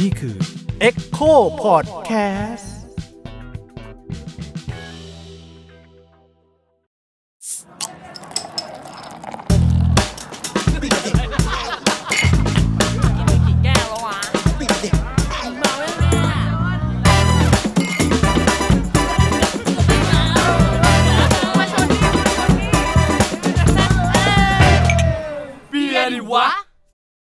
[0.00, 0.36] นี่คือ
[0.88, 2.81] Echo Podcast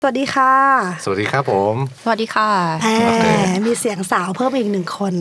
[0.08, 0.54] สวัสดีค่ะ
[1.04, 2.50] สวัสดีครับผม สวัสดีค่ะ
[2.84, 2.90] แหม
[3.68, 5.14] มีเสียงสาวเพิ่มอีกหนึ่งคน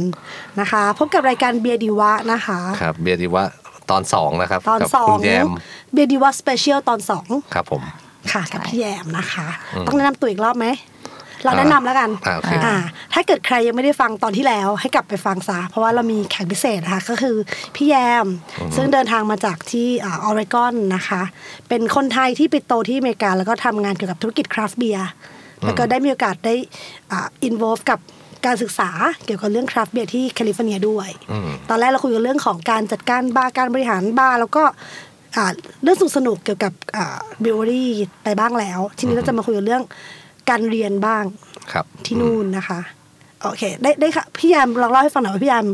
[0.60, 3.44] นะคะ พบกับรายการเบียร์ดิวะนะคะ ครับ เบียร์ดิวะ
[3.90, 5.48] ตอนสองนะครับ ตอนกัสองคุณแยม
[5.92, 7.82] เบียร์ดิวะ special ตอนสองครับผม
[8.32, 9.46] ค่ะ กับพี่แยมนะคะ
[9.86, 10.66] ต้องแนะนำตัวอีกรอบไหม
[11.44, 12.76] เราแนะนำแล้วกันอ่าโอเคอ่า
[13.12, 17.36] ถ้าเกิดใครยังไม่ได้ฟังตอนที่แล้วให้กลับไปฟังซะเพราะว่าเรามีแขกพิเศษนะคะก็คือ
[17.74, 18.26] พี่แยม
[18.76, 21.22] ซึ่งเดินทางมาจากที่ออริกอนนะคะ
[21.68, 25.08] เป็นคนไทยที่ไปโตที่อเมริกา แล้วก็ทำงานเกี่ยวกับธุรกิจคราฟต์เบียร์
[25.64, 26.54] แล้วก็ได้มีโอกาสได้
[27.42, 28.00] involve กับ
[28.46, 28.90] การศึกษา
[29.24, 31.08] เกี่ยวกับเรื่องคราฟต์เบียร์ที่แคลิฟอร์เนียด้วย
[31.68, 34.64] ตอนแรกเราคุยกันเรื่องของการจัดการบาร์การบริหารบาร์แล้วก็
[35.36, 36.72] อ่าเรื่องสนุกๆเกี่ยวกับ
[37.44, 39.82] บิวรี่า brewery ไปบ้างแล้ว ทีนี้เราจะมาคุยกันเรื่อง
[40.50, 41.24] การเรียนบ้าง
[41.72, 42.80] ครับที่นู่นนะคะ
[43.42, 45.66] โอเค ได้ได้ค่ะพี่แยมลองเล่าให้ฟังหน่อยว่าพี่แยม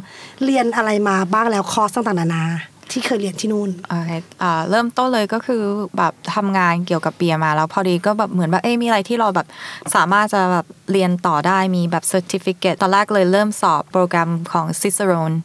[0.45, 2.45] เรียนอะไรมาบ้างแล้วคอร์สต่างๆนานา
[2.91, 4.11] ที่เคยเรียนที่นู่นโอเค
[4.42, 5.62] อ่าเริ่มต้นเลยก็คือ
[5.97, 9.47] แบบทำงานเกี่ยวกับเบียร์มาแล้วพอดีก็แบบเหมือนแบบเอ้ยมีอะไรที่เราแบบ
[9.95, 15.36] สามารถจะแบบเรียนต่อได้มีแบบ certificate ตอนแรกเลยเริ่มสอบโปรแกรมของ Cicerone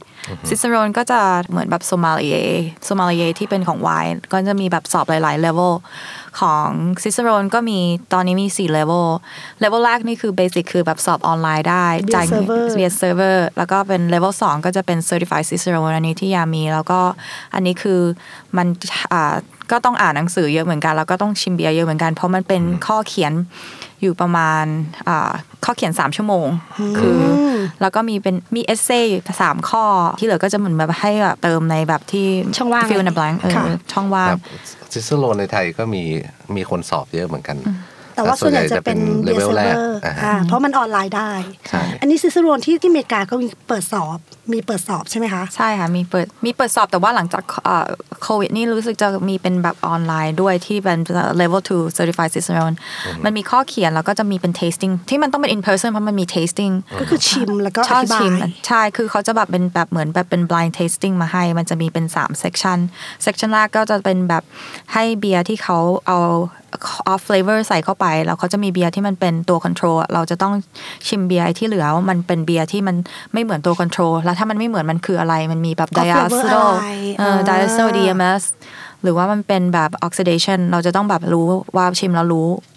[0.48, 1.20] Cicerone ก็จะ
[1.50, 2.50] เหมือนแบบ Sommelier
[2.88, 5.74] Sommelier ที่เป็นของไวน์ก็จะมีแบบสอบหลายๆ level
[6.40, 6.70] ของ
[7.02, 7.80] Cicerone ก็มี
[8.14, 9.08] ตอนนี้มี4 level
[9.64, 15.96] level แรกนี่คือ basic คือแบบสอบออนไลน์ได้ Beer จ่ายเงิน server Beer server แล้วก็เป็น level 2 ก็จะเป็น certified Cicerone
[15.96, 17.00] อันนี้ที่ยามี แล้วก็
[17.54, 18.00] อันนี้คือ
[18.58, 18.68] มัน
[19.14, 19.34] อ่า
[19.72, 23.34] ก็ต้องอ่านหนังสือเยอะเหมือนกัน แล้วก็ต้องชิมเบียร์เยอะเหมือนกัน เพราะมันเป็นข้อเขียน
[24.02, 24.66] อยู่ประมาณ
[25.08, 25.32] อ่า
[25.66, 26.48] ข้อเขียน 3 ชั่วโมง
[27.00, 27.22] คือ
[27.82, 29.02] แล้วก็มีเป็นมีเอเซ่
[29.42, 29.86] สามข้อ
[30.20, 32.28] ที่เหลือก็จะเหมือนแบบให้แบบเติมในแบบที่
[32.58, 34.42] ช่องว่างฟิลใน blank เออค่ะช่องว่างครับ
[34.94, 36.04] ซิสเตอร์โลในไทยก็มี
[36.56, 37.58] มีคนสอบเยอะเหมือนกัน
[38.18, 41.32] แต่ว่าส่วนใหญ่จะเป็นเลเบียเวร์ลเซแรเวกอร์อ่าอ่าเพราะมันออนไลน์ได้
[41.70, 44.18] ใช่อันนี้ซิสโรนที่ที่อเมริกาก็มีเปิดสอบ
[44.54, 47.88] มีเปิดสอบใช่ไหมคะ ใช่ค่ะมีเปิดมีเปิดสอบแต่ว่าหลังจากเอ่อ
[48.24, 51.00] โควิดนี่รู้สึกจะมีเป็นแบบออนไลน์ด้วยที่เป็น
[51.42, 52.76] level 2 certified Cicerone
[53.24, 62.78] มันมีข้อเขียนแล้วก็จะมีเป็น tasting ที่มันต้องเป็น in person เพราะมันมี tasting ก็คือชิมแล้วก็อชอบธิบาชิมยใช่คือเขาจะแบบเป็นแบบเหมือนแบบเป็น blind tasting มาให้ มันจะมีเป็น 3 section
[63.26, 64.44] section แรกก็จะเป็นแบบ
[64.94, 66.20] ให้เบียร์ที่เขาเอา
[67.12, 70.54] off flavor ใส่เข้าไป แล้วเขาจะมีเบียร์ที่มันเป็นตัว control อะเราจะต้อง
[71.08, 72.96] ชิมเบียร์ไอ้ที่เหลือว่ามันเป็นเบียร์ที่มัน
[73.34, 76.90] ไม่เหมือนตัว control แล้วถ้ามันไม่เหมือนมันคืออะไรมันมีแบบเอา flavor diacetyl อะไร
[77.20, 78.44] เอออ่า diacetyl DMS
[79.04, 82.77] หรือว่ามันเป็นแบบ oxidation เราจะต้องแบบรู้ว่าชิมแล้วรู้อ่า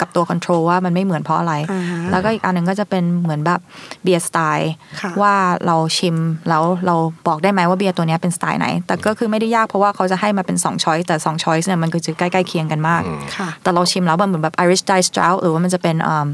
[0.00, 3.60] กับตัว control ว่ามันไม่เหมือนเพราะอะไรอ่าฮะแล้วก็อีกอันหนึ่งก็จะเป็นเหมือนแบบ
[4.02, 5.34] เบียร์สไตล์ค่ะว่า
[5.66, 6.16] เราชิม
[6.48, 6.96] แล้วเรา
[7.28, 13.02] บอกได้ไหมว่าเบียร์ตัวเนี้ยเป็นสไตล์ไหน แต่ก็คือไม่ได้ยากเพราะว่าเขาจะให้มาเป็น2 choice แต่2 choice เนี่ยมันก็จะใกล้ๆเคียงกันมาก
[13.36, 16.28] ค่ะแต่เราชิมแล้วมันเหมือนแบบ Irish Dry Stout หรือว่ามันจะเป็นอ่า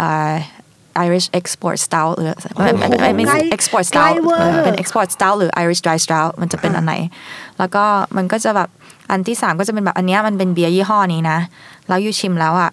[0.00, 0.34] อ่า
[1.06, 6.94] Irish Export Stout หรือไม่ไม่ไม่ไม่ใกล้ Export ใกล้ Stout เวอร์เออเป็น Export Stout หรือ Irish Dry Stout มันจะเป็นอันไหน
[7.58, 7.84] แล้วก็
[8.16, 8.68] มันก็จะแบบ
[9.10, 11.38] อันที่สามก็จะเป็นแบบอันนี้มันเป็นเบียร์ยี่ห้อนี้นะ
[11.88, 12.70] แล้ว you ชิมแล้วอะ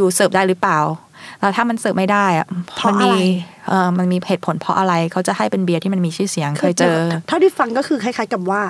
[0.00, 0.78] you เสิร์ฟได้หรือเปล่า
[1.40, 2.46] แล้วถ้ามันเสิร์ฟไม่ได้อะ
[2.76, 3.24] เพราะมันมีอะไร
[3.68, 6.96] เออมันมีเหตุผลเพราะอะไรเขาจะให้เป็นเบียร์ที่มันมีชื่อเสียงเคยเจอ
[7.28, 8.62] เท่าที่ฟังก็คือคล้ายๆกับว่า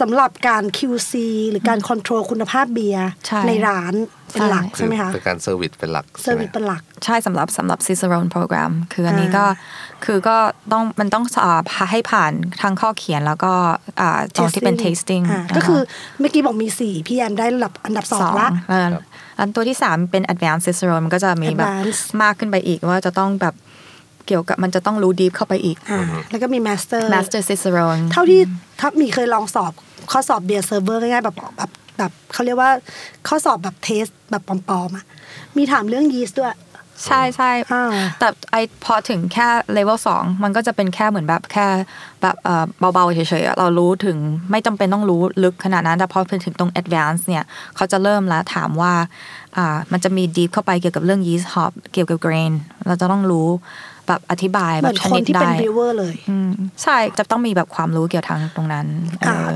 [0.00, 1.12] สำหรับการ QC
[1.50, 3.94] หรือการ control คุณภาพเบียร์ใช่ในร้าน
[4.32, 10.36] เป็นหลักใช่ใช่ไหมคะเป็นการ service เป็นหลัก ser vice ใช่ไหมเป็นหลักใช่สำหรับสำหรับ Cicerone program คืออันนี้ก็อ่าคือก็
[10.72, 12.32] ต้องมันต้องอ่าพาให้ผ่าน
[12.62, 13.52] ทั้งข้อเขียนแล้วก็
[14.00, 15.80] อ่าตอนที่เป็น tasting อ่านะคะก็คือ
[16.18, 18.88] เมื่อกี้บอกมีสี่พี่แอมได้ระดับอันดับสองละเออ
[19.38, 23.54] อันตัวที่สามเป็น advanced Cicerone มันก็จะมีแบบ Advanced มากขึ้นไปอีกว่าจะต้องแบบ
[24.30, 28.40] เกี่ยวกับมันจะต้องรู้ deep เข้าไปอีกอ่าแล้วก็มี master master Cicerone เท่าที่
[28.80, 29.72] ถ้ามีเคยลองสอบ
[30.10, 32.70] ข้อสอบ beer server ง่ายๆแบบแบบแบบเขาเรียกว่า
[33.28, 35.04] ข้อสอบแบบ test แบบปลอมๆอะ
[35.56, 36.56] มีถามเรื่องยีสต์ด้วย
[37.06, 41.66] ใช่ใช่อ่าแต่ไอพอถึงแค่เลเวลสองมันก็จะเป็นแค่เหมือนแบบแค่
[42.22, 42.64] แบบเอ่อ
[42.94, 44.16] เบาๆเฉยๆอะเรารู้ถึง
[44.50, 47.44] ไม่จำเป็นต้องรู้ลึกขนาดนั้น แต่พอถึงตรง advance เนี่ย
[47.76, 48.92] เขาจะเริ่มแล้วถามว่า
[49.56, 52.52] อ่ามันจะมี deep เข้าไปเกี่ยวกับเรื่อง yeast hop เกี่ยวกับ grain
[52.86, 53.48] เราจะต้องรู้
[54.10, 56.50] แบบอธิบายเหแบมือบนชคนนิดที่ได้เป็นบิวเวอร์เลยอืม
[56.82, 58.86] ใช่จะต้องมีแบบความรู้เกี่ยวทางตรงนั้น
[59.22, 59.52] เออ่าอ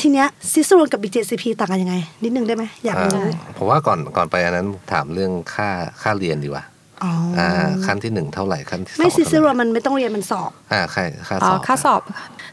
[0.00, 5.68] ทีเนี้ยซิสโรนกับ BJCP ต่างกันยังไง นิดนึงได้ไหมอยากรู้อ่าผมว่าก่อนก่อนไปอันนั้นถามเรื่องค่า
[6.02, 6.64] ค่าเรียนดีกว่า
[7.04, 12.00] อ๋อออ่าขั้นที่หนึ่งเท่าไหร่ขั้นที่สองไม่ซิซิโรเท่าไหร่มันไม่ต้องเรียนมันสอบอ่าค่าค่าอ๋สออบค่าสอบ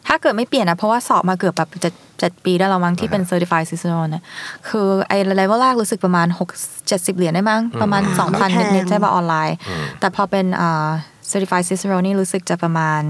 [0.08, 4.24] ถ้าเกิดไม่เปลี่ยนนะเพราะว่าสอบมาเกือบแบบเจ็ดเจ็ดปีได้แล้วมั้งที่เป็น certified Cicerone เนี่ย
[4.70, 9.56] คือไอ้เลเวลแรกรู้สึกประมาณ6 70เหรียญได้มั้งประมาณ2,000ไม่แพงนิดๆใช่ป่ะออนไลน์
[10.00, 10.90] แต่พอเป็นอ่า
[11.32, 13.02] certified Cicerone นี่รู้สึกจะประมาณ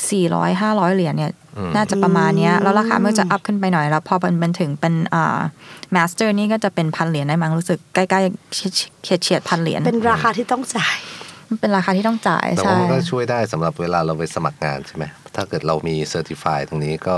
[0.00, 1.32] 400 500 เหรียญเนี่ย
[1.74, 5.38] น่าจะประมาณเนี้ยแล้วราคามันจะ up ขึ้นไปหน่อยแล้ว พอมันเป็นถึงเป็นอ่า
[5.94, 10.96] master นี่ก็จะเป็นพันเหรียญได้มั้งรู้สึกใกล้ๆเฉียดเฉียดพันเหรียญเป็นราคาที่ต้องจ่าย
[11.48, 15.04] มันเป็นราคาที่ต้องจ่ายแต่ใช่ว่ามันก็ช่วยได้สำหรับเวลาเราไปสมัครงานใช่ไหม
[15.34, 17.16] ถ้าเกิดเรามี certify ตรงนี้ก็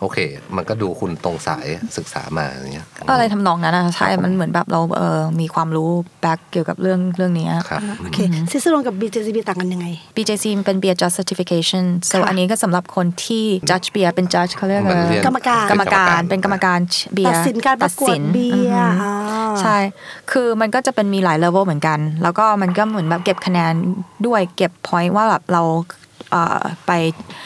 [0.00, 0.18] โอเค
[0.56, 1.66] มันก็ดูคุณตรงสาย
[1.96, 8.18] ศึกษามาอย่างเงี้ยก็อะไรทำนองนั้นนะใช่ครับผมมันเหมือนแบบเราเออมีความรู้back เกี่ยวกับเรื่องเรื่องนี้ครับโอเค
[8.50, 9.86] Cicerone กับ BJCP ต่างกันยังไง
[10.16, 16.78] BJC มันเป็น Beer Judge Certification so ค่ะอันนี้ก็สำหรับคนที่ judge beer เป็น judge เขาเรียกมันอะไรเรียนกรรมการกรรมการเป็นกรรมการ
[17.14, 19.76] เบียร์ตัดสินการประกวดเบียร์อือฮึอ่าใช่
[20.30, 23.72] คือมันก็จะเป็นมีหลายเลเวลเหมือนกัน แล้วก็มันก็เหมือนแบบเก็บคะแนน
[24.26, 25.99] ด้วยเก็บ point ว่าแบบเราเอ่อ
[26.86, 26.92] ไป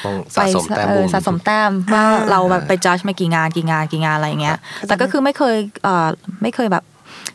[0.04, 4.58] ต้องไปสะสมแต้มเออบุญสะสมแต้มว่าอ่าเราแบบไปจัดมากี่งานกี่งานกี่งานอะไรอย่างเงี้ย
[4.88, 6.08] แต่ก็คือไม่เคยเอ่อ
[6.42, 6.84] ไม่เคยแบบ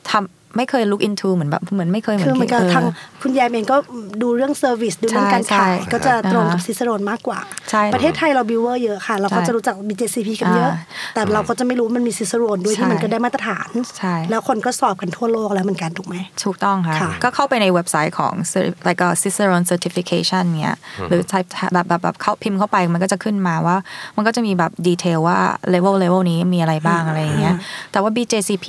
[0.10, 2.86] ทำ ไม่เคย look into เหมือนแบบเหมือนไม่เคยเหมืคืออนเหมันก็เออทาง
[3.22, 3.78] คุณยายเองก็
[4.22, 19.66] ดูเรื่อง service ดูเรื่องการใช่ขายใช่ก็จะตรงกับอ่าฮะ Cicerone มากกว่าใช่ประเทศไทยเรา brewer เยอะค่ะ เราก็ใช่จะรู้จัก BJCP กันเยอะอ่าแต่เราก็จะไม่รู้มันมี Cicerone ด้วยใช่ที่มันก็ได้มาตรฐานใช่แล้วคนก็สอบกันทั่วโลกแล้วเหมือนกันถูกไหมถูกต้องค่ะค่ะก็เข้าไปในเว็บไซต์ของ cer- like a Cicerone
[19.72, 20.78] certification เนี้ย
[21.10, 23.78] หรือ type แบบแบบแบบเข้าพิมพ์เข้าไปมันก็จะขึ้นมาว่า
[24.16, 25.40] มันก็จะมีแบบดีเทลว่า
[25.74, 27.56] level level นี้มีอะไรบ้างอะไรอย่างเงี้ย
[27.92, 28.68] แต่ว่า BJCP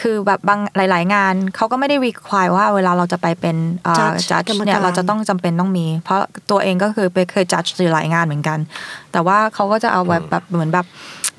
[0.00, 3.56] คือแบบบางหลาย ๆ งานเขาก็ไม่ได้ require ว่าเวลาเราจะไปเป็น
[3.86, 8.58] อ่า Judge judge กรรมการเนี่ยเราจะต้องจำเป็นต้องมี เพราะตัวเองก็คือไปเคย judge หลายงานเหมือนกัน
[9.12, 10.86] แต่ว่าเขาก็จะเอาแบบแบบเหมือนแบบ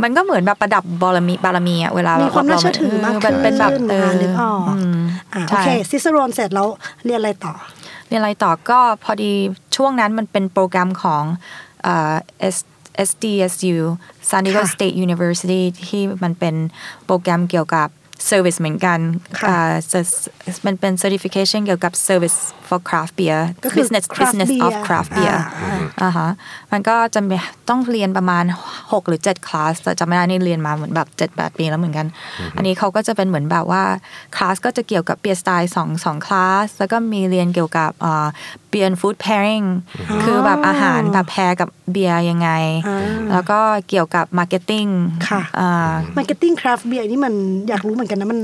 [0.04, 4.62] มันก็เหมือนแบบประดับบารมีบารมีอะเวลามีมีความน่าเชื่อถือมากเป็นขึ้นเป็นแบบเอออ่านึกออก
[5.00, 5.02] ม
[5.34, 6.68] อ่าโอใช่เคซิสโรนเสร็จแล้ว
[7.06, 7.54] เรียนอะไรต่อ
[8.08, 9.32] เรียนอะไรต่อก็พอดี
[9.76, 11.24] ช่วงนั้นมันเป็นโปรแกรมของ
[11.84, 12.14] เอ่อ
[12.56, 12.58] S
[13.10, 13.78] SDSU
[14.30, 16.56] San Diego ค่ะ State University ที่มันเป็น
[17.06, 17.88] โปรแกรมเกี่ยวกับ
[18.30, 19.00] Service เหมือนกัน
[19.40, 20.30] ค่ะอ่า s-
[20.66, 22.38] มันเป็น certification เกี่ยวกับ Service
[22.68, 26.30] for craft beer ก็คือ business craft business of beer craft beer อ่าอ่าฮะ
[26.72, 27.36] มันก็จะมี
[27.70, 28.46] ต้องเรียนประมาณ
[28.76, 32.08] 6 หรือ7คลาสแต่จำไม่ได้นี่เรียนมาเหมือนแบบ 7-8 ปีแล้วเหมือนกัน
[32.56, 33.84] อันนี้เขาก็จะเป็นเหมือนแบบว่า
[34.36, 37.92] คลาสก็จะเกี่ยวกับเบียร์สไตล์สองสองคลาสแล้วก็มีเรียนเกี่ยวกับ
[38.70, 39.62] เบียร์ฟู้ดแพ i ริง
[40.24, 42.50] คือแบบอาหารแบบ pair กับเบียร์ยังไง
[42.88, 43.00] อ่า
[43.32, 44.86] แล้วก็เกี่ยวกับ marketing
[45.30, 45.42] ค่ะ
[46.18, 47.34] marketing craft beer นี่มัน
[47.70, 48.40] อยากรู้เหมือนกันนะ มัน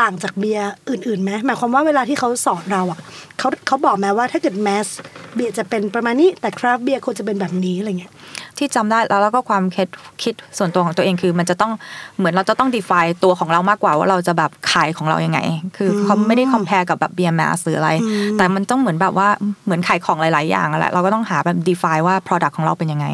[0.00, 2.98] ต่างจากเบียร์อื่นๆไหมหมายความว่าเวลาที่เขาสอนเราอะ
[3.38, 4.86] เขาเขาบอกแม้ว่าถ้าเกิด mass
[5.34, 8.12] beer จะเป็นประมาณนี้แต่ craft beer ควรจะเป็นแบบนี้อะไรเงี้ย
[8.60, 9.88] ที่จำได้แล้วแล้วก็ความคิด
[10.22, 11.72] คิดส่วนตัวของตัวเองคือมันจะต้อง
[12.18, 15.40] เหมือนเราจะต้อง define ตัวของเรามากกว่าว่าเราจะแบบขายของเรายังไง
[15.76, 17.90] คือเขาไม่ได้ compare กับแบบเบียร์ mass หรืออะไร
[18.36, 19.28] แต่มันต้องเหมือนแบบว่า
[19.64, 23.06] เหมือนขายของหลาย ๆ อย่างอะแหละเราก็ต้องหาแบบ define ว่า product ของเราเป็นยังไง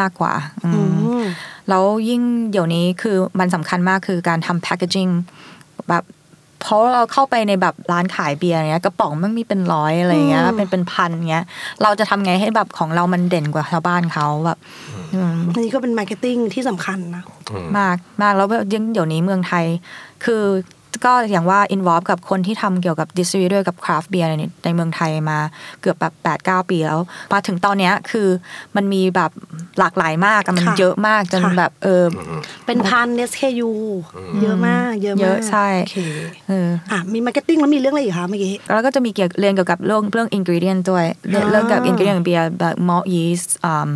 [0.00, 0.32] มากกว่า
[0.64, 0.70] อื
[1.22, 1.24] ม
[1.68, 5.10] แล้วยิ่งเดี๋ยวนี้คือมันสำคัญมากคือการทำ packaging
[5.88, 6.04] แบบ
[6.62, 11.44] เพราะเราเข้าไปในแบบร้านขายเบียร์เนี้ยกระป๋องมันมีเป็นร้อยอะไรเงี้ย เป็นเป็นพันเงี้ย
[11.82, 14.58] เราจะทำไงให้แบบของเรามันเด่นกว่าชาวบ้านเขาแบบ
[15.14, 17.24] อืมอันนี้ก็เป็น marketing ที่สำคัญนะ
[17.78, 19.64] มากมากแล้วแบบยิ่งเดี๋ยวนี้เมืองไทย
[20.24, 20.42] คือ
[21.04, 25.38] ก็อย่างว่า involve กับคนที่ทำเกี่ยวกับ distributor กับ craft beer ในในเมืองไทยมา
[25.80, 27.00] เกือบแบบ8 9ปีแล้ว
[27.32, 28.28] มาถึงตอนเนี้ยคือ
[28.76, 29.30] มันมีแบบ
[29.78, 32.04] หลากหลายมากอะมันค่ะเยอะมากจนค่ะแบบเออ
[32.66, 33.70] เป็นพัน SKU
[34.42, 35.98] เยอะมาก เยอะมากเยอะใช่โอเค
[36.48, 43.90] เอออะมี marketing แล้วมีเรื่องอะไรอีกคะเมื่อกี้แล้วก็จะมีเกี่ยวเรียนเกี่ยวกับเรื่องเรื่อง ingredient ด้วยเรื่องอ่าเรื่องกับ ingredient ของเบียร์แบบ malt yeast อืม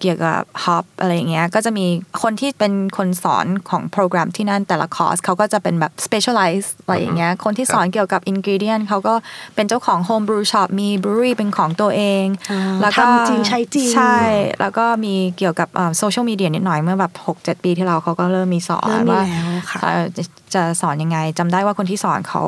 [0.00, 1.86] เกี่ยวกับ hop อะไรอย่างเงี้ยก็จะมี
[2.22, 9.14] คนที่เป็นคนสอนของโปรแกรมที่นั่นแต่ละคอร์สเขาก็จะเป็นแบบ specialize อะไรอย่างเงี้ยคนที่สอนเกี่ยวกับ ingredient เขาก็
[9.54, 14.16] เป็นเจ้าของ home brew shop มี brewery เป็นของตัวเองอ่าแล้วก็ทำจริงใช้จริงใช่
[14.60, 20.22] แล้วก็มีเกี่ยวกับโซเชียลมีเดียนิดหน่อยเมื่อแบบ6-7 ปีที่เราเขาก็เริ่มมีสอนเริ่มมีว่าแล้วค่ะเอ่อจะ
[20.54, 22.42] จะสอนยังไงจำได้ว่าคนที่สอนเขา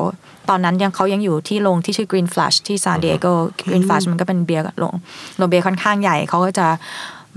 [0.49, 3.27] ตอนนั้นยังเขายังอยู่ที่โรงที่ชื่อ Green Flash ที่ซานดิเอโก
[3.69, 4.93] Green Flash มันก็เป็นเบียร์โรง
[5.37, 6.67] โรงเบียร์ค่อนข้างใหญ่เขาก็จะ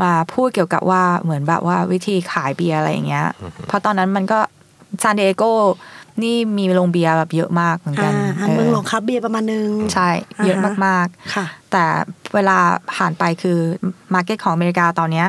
[0.02, 3.26] มาพูดเกี่ยวกับว่าเหมือนแบบว่าวิธีขายเบียร์อะไรอย่างเงี้ย
[3.66, 4.38] เพราะตอนนั้นมันก็
[5.02, 5.44] ซานดิเอโก
[6.22, 10.08] นี่มีโรงเบียร์แบบเยอะมากเหมือนกันอ่านอ่าเมืองหลวง craft beer ประมาณนึง ใช่
[10.44, 11.84] เยอะอ่าฮะมากค่ะๆแต่
[12.34, 12.58] เวลา
[12.94, 13.58] ผ่านไปคือ
[14.14, 15.26] market ของอเมริกาตอนเนี้ย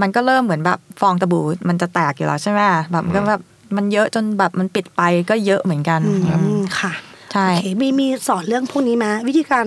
[0.00, 2.60] มันก็เริ่มเหมือนแบบฟองสบู่มันจะแตกอยู่แล้วใช่ไหม
[2.92, 3.42] แบบมันก็แบบ
[3.76, 6.12] มันเยอะจนแบบมันปิดไปก็เยอะเหมือนกันอื
[6.58, 6.92] มค่ะ
[7.32, 9.66] ใช่โอเคมีมีสอนเรื่องพวกนี้ไหมวิธีการ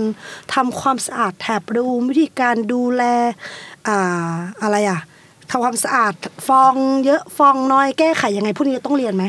[0.53, 3.03] ทำความสะอาด taproom วิธีการดูแล
[3.87, 3.99] อ่า
[4.63, 4.99] อะไรอะ
[5.49, 6.13] ทำความสะอาด
[6.47, 6.73] ฟอง
[7.05, 9.25] เยอะฟองน้อยแก้ไขยังไงพวกนี้ต้องเรียนไหม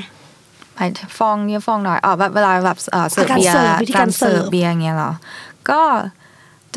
[0.76, 0.80] ไอ
[1.19, 5.12] ฟองเยอะฟองน้อยอ๋อแบบเวลาแบบเอ่อเสิร์ฟการเบียร์เสิร์ฟวิธีการเสิร์ฟเบียร์อย่างเงี้ยเหรอ
[5.71, 5.80] ก็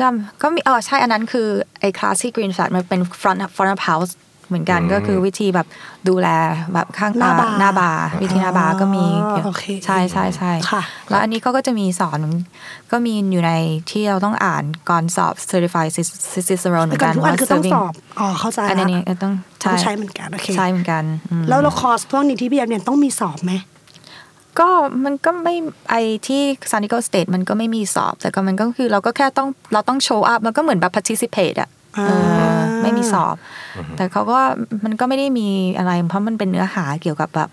[0.00, 1.48] จำก็มีเออใช่อันนั้นคือ
[1.80, 5.66] ไอ้คลาสที่ Green Flash มันเป็น front front of house เหมือนกันก็คือวิธีแบบ
[6.08, 6.28] ดูแล
[6.74, 12.18] แบบข้างหน้าบาร์หน้าบาร์วิธีหน้าบาร์ก็มีอ๋อโอเคใช่ใช่ใช่ค่ะแล้วอันนี้เขาก็จะมีสอน
[12.90, 13.52] ก็มีอยู่ใน
[13.90, 15.90] ที่เราต้องอ่านก่อนสอบ certified
[16.48, 19.32] Cicerone เหมือนก่อกันนทุกอันคือต้อง serving สอบอ๋อเข้าใจอันละนี้ต้อง
[19.70, 23.54] ต้องใช้เหมือนกันโอเคใช่เหมือนกันอืมแล้วเราคอร์สพวกนี้ที่พี่แยมเรียนต้องมีสอบไหม
[24.60, 24.70] ก็
[25.04, 25.54] มันก็ไม่
[25.90, 25.94] ไอ
[26.26, 32.53] ที่ San Diego State มันก็ไม่มีสอบ แต่ก็มันก็คือเราก็แค่ต้องเราต้อง show up มันก็เหมือนแบบ participate อะเอออ่า
[32.84, 33.36] ไม่มีสอบ
[33.96, 34.38] แต่เขาก็
[34.84, 35.48] มันก็ไม่ได้มี
[35.78, 37.48] อะไร เพราะมันเป็นเนื้อหาเกี่ยวกับแบบ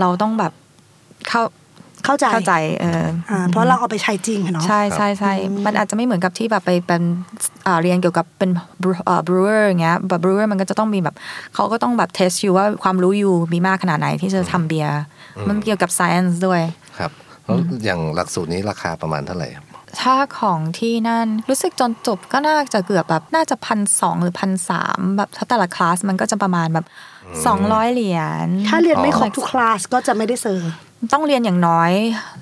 [0.00, 0.52] เราต้องแบบ
[1.28, 1.42] เข้า
[2.04, 5.32] เข้าใจเข้าใจเอออ่าเพราะเราเอาไปใช้จริงอะเนาะใช่ใช่ใช่
[5.66, 7.02] มันอาจจะไม่เหมือนกับที่แบบไปเป็น
[7.66, 8.50] อ่าเรียนเกี่ยวกับเป็น
[8.82, 11.14] brewer อย่างเงี้ยแบบ brewer มันก็จะต้องมีแบบ
[11.54, 14.94] เขาก็ต้องแบบ test อยู่ว่าความรู้อยู่มีมากขนาดไหนที่จะทำเบียร์
[15.48, 16.62] มันเกี่ยวกับ science ด้วย
[16.98, 17.10] ครับ
[17.44, 19.66] แล้วอย่างหลักสูตรนี้ราคาประมาณเท่าไหร่ครับ
[20.00, 26.86] ถ้าของที่นั่นรู้สึกจนจบก็น่าจะเกือบแบบน่าจะพันสองหรือพันสามแบบถ้าแต่ละคลาสมันก็จะประมาณแบบ
[27.46, 30.70] สองร้อยเหรียญถ้าเรียนไม่ครบอ๋อทุกคลาสก็จะไม่ได้เซอร์
[31.12, 31.92] ต้องเรียนอย่างน้อย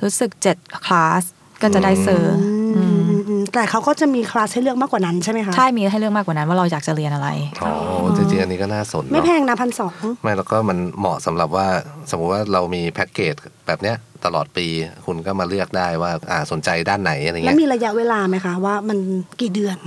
[0.03, 1.23] รู้สึกเจ็ดคลาส
[1.63, 2.35] ก็จะได้เซอร์
[2.77, 7.29] อืมอืมอืมแต่เขาก็จะมีคลาสให้เลือกมากกว่านั้นใช่ไหมคะใช่มีให้เลือกมากกว่านั้นว่าเราอยากจะเรียนอะไร
[7.63, 7.73] อ๋อ
[8.17, 11.67] จริงๆอันนี้ก็น่าสนไม่เนาะแพงนะพันสองไม่แล้วก็มันเหมาะสำหรับว่า
[12.11, 13.35] สมมุติว่าเรามีแพ็กเกจ
[13.67, 14.67] แบบเนี้ย ตลอดปี
[15.07, 18.99] คุณก็มาเลือกได้ว่าอ่าสนใจด้านไหนอะไรแล้วเงี้ยมีระยะเวลาไหมคะว่ามัน
[19.41, 19.79] กี่เดือน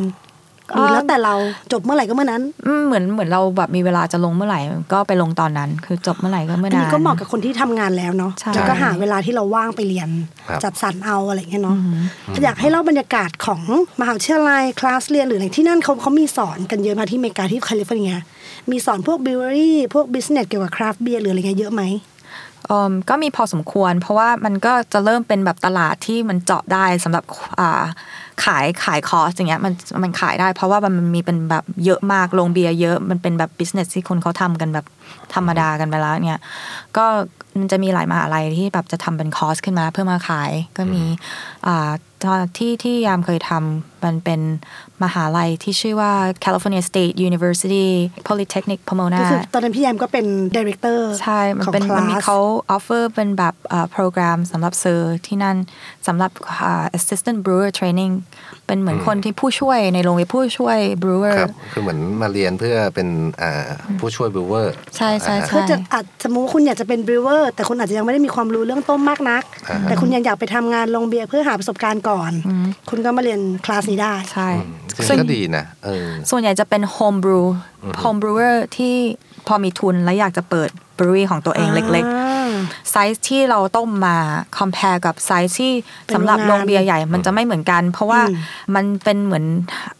[0.75, 1.35] หรือแล้วแต่เรา
[1.71, 4.59] จบเมื่อไหร่ก็เมื่อนั้นอืมเหมือนเหมือนเราแบบมีเวลาจะลงเมื่อไหร่
[4.93, 10.09] ก็ไปลงตอนนั้น คือจบเมื่อไหร่ก็เมื่ออันนั้นนี้ก็เหมาะกับคนที่ทำงานแล้วเนาะใช่แล้วก็หาเวลาที่เราว่างไปเรียน
[10.47, 11.75] ครับจัดสรรเอาอะไรอย่างเงี้ยเนาะ
[12.43, 13.61] อยากให้เล่าบรรยากาศของ
[13.99, 18.15] มหาวิทยาลัยคลาสเรียนหรืออะไรที่นั่นเขาเขามีสอนกันเยอะมาที่อเมริกาที่แคลิฟอร์เนีย
[18.71, 22.12] มีสอนพวก brewery พวก business เกี่ยวกับคราฟต์เบียร์หรืออะไรเงี้ยเยอะไหมเอิ่ม
[23.09, 27.23] ก็มีพอสมควร เพราะว่ามันก็จะเริ่มเป็นแบบตลาดที่มันเจาะได้สำหรับ
[27.59, 27.83] อ่า
[28.45, 34.85] ขายขายคอร์สอย่างเงี้ยมันมันขายได้ เพราะว่ามันมีเป็นแบบเยอะมากโรงเบียร์เยอะมันเป็นแบบ business ที่คนเขาทำกันแบบ
[35.33, 36.41] ธรรมดากันไปแล้วเนี่ย
[36.97, 37.05] ก็
[37.57, 41.03] มันจะมีหลายมหาลัยที่แบบจะทำเป็นคอร์สขึ้นมาเพื่อมาขายก็มี
[41.67, 41.91] อ่า
[42.23, 44.41] ตอนที่ที่แยมเคยทำ มันเป็น
[45.03, 46.11] มหาลัยที่ชื่อว่า
[46.43, 47.87] California State University
[48.27, 50.25] Polytechnic Pomona ก็คือตอนนั้นพี่แยมก็เป็น
[50.57, 52.37] director ใช่ มันของเป็นคลามันมีสเขา
[52.71, 55.57] offer เป็นแบบเอ่อโปรแกรมสำหรับเซอร์ที่นั่น
[56.07, 56.31] สำหรับ
[56.61, 58.13] อ่า assistant brewer training
[58.67, 63.07] เป็นเหมือนคนที่ผู้ช่วยในโรงเบียร์ผู้ช่วย brewer ครับคือเหมือนมาเรียนเพื่อเป็น
[63.41, 63.67] อ่า
[63.99, 72.31] ผู้ช่วย brewerใช่ใช่อ่าใช่ก็จะอาจสมมติว่าคุณอยากจะเป็น brewer แต่คุณอาจจะยังไม่ได้มีความรู้เรื่องต้มมากนักอ่าฮะแต่คุณยังอยากไปทำงานโรงเบียร์เพื่อหาประสบการณ์ก่อน
[72.89, 74.49] คุณก็มาเรียนคลาสนี้ได้ ใช่
[74.95, 77.45] ซึ่งจริงๆก็ดีนะเออส่วนใหญ่จะเป็น home brew
[78.03, 78.95] home brewer ที่
[79.47, 84.17] พอมีทุนและอยากจะเปิด brewery ของตัวเองเล็กๆอ่าไซส์ที่เราต้มมา
[84.57, 85.71] compare กับไซส์ที่
[86.05, 88.37] เป็นสำหรับโรงงานโรงเบียร์ใหญ่มันจะไม่เหมือนกัน เพราะว่าอืม
[88.75, 89.45] มันเป็นเหมือน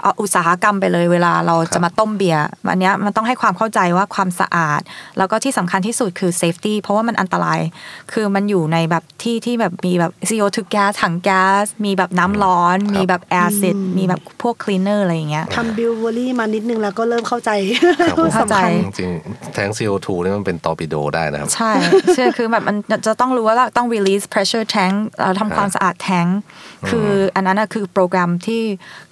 [0.02, 4.82] เอาอุตสาหกรรมไปเลยเวลาเราจะมาต้มเบียร์อันเนี้ยมันต้องให้ความเข้าใจว่าความสะอาด
[5.18, 7.60] แล้วก็ที่สำคัญที่สุดคือ safety เพราะว่ามันอันตราย
[8.14, 17.50] คือมันอยู่ในแบบที่ที่แบบมีแบบ CO2 แก๊สถังแก๊สมีแบบน้ำร้อน มีแบบแอซิดมีแบบพวก cleaner อะไรอย่างเงี้ยทำ brewery มานิดนึงแล้วก็เริ่มเข้าใจ
[18.02, 21.72] ครับผมเข้าใจสำคัญจริงๆแทง CO2 นี่มันเป็นตอร์ปิโดได้นะครับ ใช่
[22.16, 26.28] ใช่คือแบบมันจะต้องรู้ว่าเราต้อง release pressure tank เราทำความสะอาดแทง
[26.90, 28.62] คืออันนั้นน่ะคือโปรแกรมที่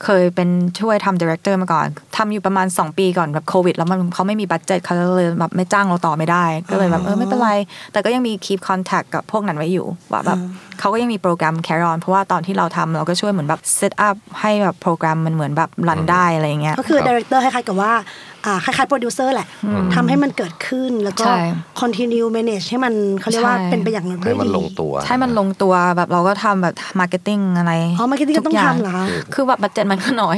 [0.03, 0.49] เคยเป็น
[0.79, 1.87] ช่วยทำ director มาก่อน
[2.17, 7.51] ทำอยู่ประมาณ 2 ปีก่อนแบบโควิด แล้วมันเขาไม่มี budget เขาเลยแบบไม่จ้างเราต่อไม่ได้ ก็เลยแบบเออไม่เป็นไร
[7.91, 10.37] แต่ก็ยังมี keep contact กับพวกนั้นไว้อยู่ว่าแบบ
[10.79, 18.30] เขาก็ยังมีโปรแกรม carry on เพราะว่าตอนที่เราทำเราก็ช่วยเหมือนแบบ set up ให้แบบโปรแกรมมันเหมือนแบบ run ได้อะไรอย่างเงี้ยก็คือครับดีเรคเตอร์คล้ายๆกับว่าอ่า
[18.63, 19.47] คล้ายๆโปรดิวเซอร์แหละ
[19.95, 21.39] ทำให้มันเกิดขึ้นแล้วก็ใช่
[21.81, 30.37] continue manage ให้มันเขาเรียกว่าใช่เป็นไปอย่างด้วยดีให้มันลงตัวให้มันลงตัวแบบเราก็ทำแบบ marketing อะไรอ๋อ marketing ก็ต้องทุย่าทำเหรอคะคือแบบ budget มันก็น้อย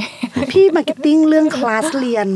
[0.51, 2.27] พี่ marketing เรื่องคลาสเรียน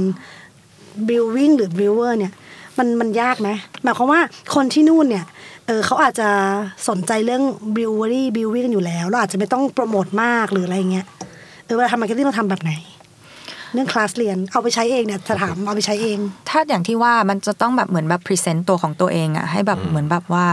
[1.10, 2.34] brewing หรือ brewer เนี่ย
[2.78, 3.50] มันมันยากไหม
[3.84, 4.22] หมายความว่า
[4.56, 5.26] คนที่นู่นเนี่ย
[5.68, 6.30] เออเขาอาจจะ
[6.90, 7.44] สนใจเรื่อง
[7.76, 11.06] brewery brewing กันอยู่แล้วเราอาจจะไม่ต้องโปรโมทมากหรืออะไรเงี้ย
[11.66, 12.74] เออเวลาทำ marketing เราทำแบบไหน
[13.74, 16.20] เรื่องคลาสเรียนเอาไปใช้เองเนี่ยจะถามเอาไปใช้เอง
[16.50, 20.46] ถ้าอย่างที่ว่ามันจะต้องแบบเหมือนแบบ present ตัวของตัวเองอะให้แบบเหมือนแบบว่า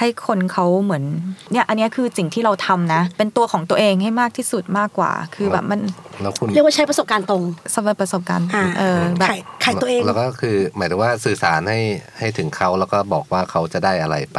[0.00, 1.04] ให้คนเขาเหมือน
[1.52, 5.80] เนี่ยอันเนี้ยคือสิ่งที่เราทำนะ เป็นตัวของตัวเองให้มากที่สุดมากกว่า คือแบบมัน
[6.22, 7.42] แล้วคุณเรียกว่าใช้ประสบการณ์ตรง
[7.74, 11.80] สำหรับประสบการณ์อ่าเออแบบขายขายตัวเองแล้วก็คือหมายถึงว่าสื่อสารให้
[12.18, 14.38] ให้ถึงเขาแล้วก็บอกว่าเขาจะได้อะไรไป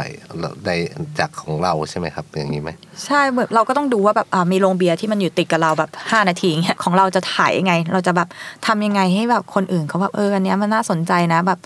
[0.66, 0.70] ใน
[1.18, 2.70] จากของเราใช่ไหมครับอย่างนี้ไหม
[3.06, 8.28] ใช่แบบเราก็ต้องดูว่าแบบอ่ามีโรงเบียร์ที่มันอยู่ติดกับเราแบบ 5 นาทีเงี้ยของเราจะถ่ายยังไง เราจะแบบ
[8.66, 11.58] ทำยังไงให้แบบคนอื่นเขาแบบเอออันเนี้ยมันน่าสนใจนะแบบ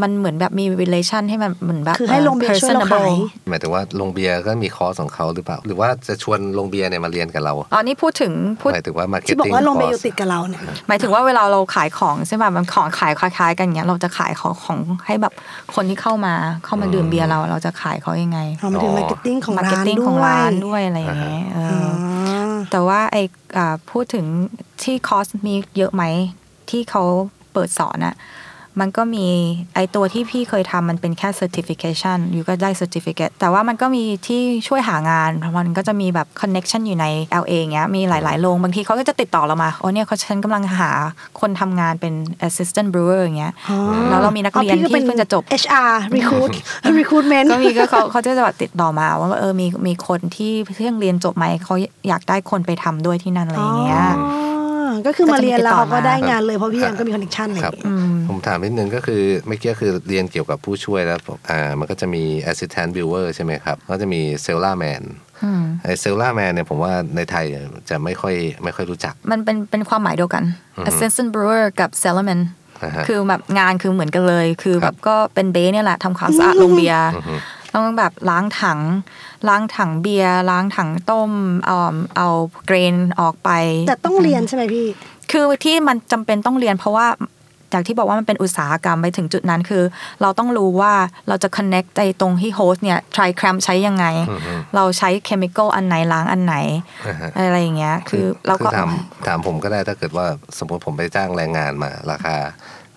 [0.00, 3.14] มันเหมือนแบบมี relation ให้มันเหมือนแบบคือให้โรงเบียร์ช่วยเราขาย personable
[3.48, 15.32] หมายถึงว่าโรงเบียร์ก็มีคอร์สของเขาหรือเปล่า หรือว่าจะชวนโรงเบียร์เนี่ยมาเรียนกับเราอ๋อนี่พูดถึงพูดหมายถึงว่ามาที่บอกว่าลงไปอยู่ติดกับเราเนี่ยหมายถึงว่าเวลาเราขายของใช่ไหมมันของขายคล้ายๆ กันเงี้ยเราจะขายของของให้แบบ
[15.74, 23.16] คนที่เข้ามาเข้ามาดื่มเบียร์เราเราจะขายเขายังไงเอามาถึง marketing ของร้านด้วย marketing ของร้านด้วยอะไรอย่างเงี้ยเอออ๋ออแต่ว่าไอ
[23.56, 24.24] อ่าพูดถึง
[24.82, 26.04] ที่คอร์สมีเยอะไหม
[26.70, 27.02] ที่เขา
[27.52, 28.14] เปิดสอนอะ
[28.80, 29.26] มันก็มี
[29.74, 37.06] ไอตัวที่พี่เคยทำมันเป็นแค่ certification อยู่ก็ได้ certificate แต่ว่ามันก็มีที่ช่วยหางานเพราะมันก็จะมีแบบ connection อยู่ใน
[37.42, 40.90] LA เงี้ยมีหลายๆโรงบางทีเขาก็จะติดต่อเรามาโอ้เนี่ยเขาฉันกำลังหา
[41.40, 42.12] คนทำงานเป็น
[42.48, 43.78] assistant brewer อย่างเงี้ยอ๋อ
[44.10, 46.52] แล้วเรามีนักเรียนอ๋อพี่ก็ที่เพิ่งจะจบ HR recruit
[46.98, 51.74] recruitment ก็มีก็เขาเขาจะแบบติดต่อมาว่าเออมีมีคนที่เพิ่งเรียนจบไหมเขา
[52.08, 54.47] อยากได้คนไปทำด้วยที่นั่นอะไรอย่างเงี้ยอ๋อ
[55.06, 65.02] ก็คือมาเรียนแล้วเขาก็ก็จะมีติดต่อมาได้งานเลยเพราะพี่แอมก็มีคอนเนคชั่นอะไรอครัย่าบงเงี้ยผมถามนิดนึงก็คือเมื่อกี้คือเรียนเกี่ยวกับผู้ช่วยแล้วผมอ่ามันก็จะมี assistant viewer ใช่ไหมครับ ก็จะมี seller man
[65.44, 67.44] อืมไอ้ seller man เนี่ยผมว่าในไทย
[67.90, 70.44] จะไม่ค่อยไม่ค่อยรู้จัก มันเป็นเป็นความหมายเดียวกัน
[70.90, 72.40] assistant brewer กับ cellarman
[72.84, 77.08] นะฮะคือแบบงานคือเหมือนกันเลย คือคแบรับบก็เป็นเบสเนี่ยแหละทำความสะอาดโรงเบียร์
[77.74, 78.80] ต้องแบบล้างถัง
[79.48, 81.30] ล้างถังเบียร์ล้างถังต้ม
[81.66, 81.76] เอา
[82.16, 82.28] เอา
[82.66, 83.50] เกรนออกไป
[83.88, 84.86] แต่ต้องเรียนใช่ไหมพี่
[85.32, 87.06] คือที่มันจำเป็นต้องเรียนเพราะว่า
[87.72, 89.82] จากที่บอกว่ามันเป็นอุตสาหกรรมไปถึงจุดนั้นคือ
[90.22, 90.92] เราต้องรู้ว่า
[91.28, 94.06] เราจะ connect ไอ้ตรงที่โฮสเนี่ย try cram ใช้ยังไง
[94.74, 96.54] เราใช้เคมีคอลอันไหนล้างอันไหน
[97.06, 98.90] อ่าฮะอะไรอย่างเงี้ยคือเราก็ถาม
[99.26, 100.26] ถามผมก็ได้ถ้าเกิดว่า
[100.58, 102.36] สมมติผมไปจ้างแรงงานมา ราคา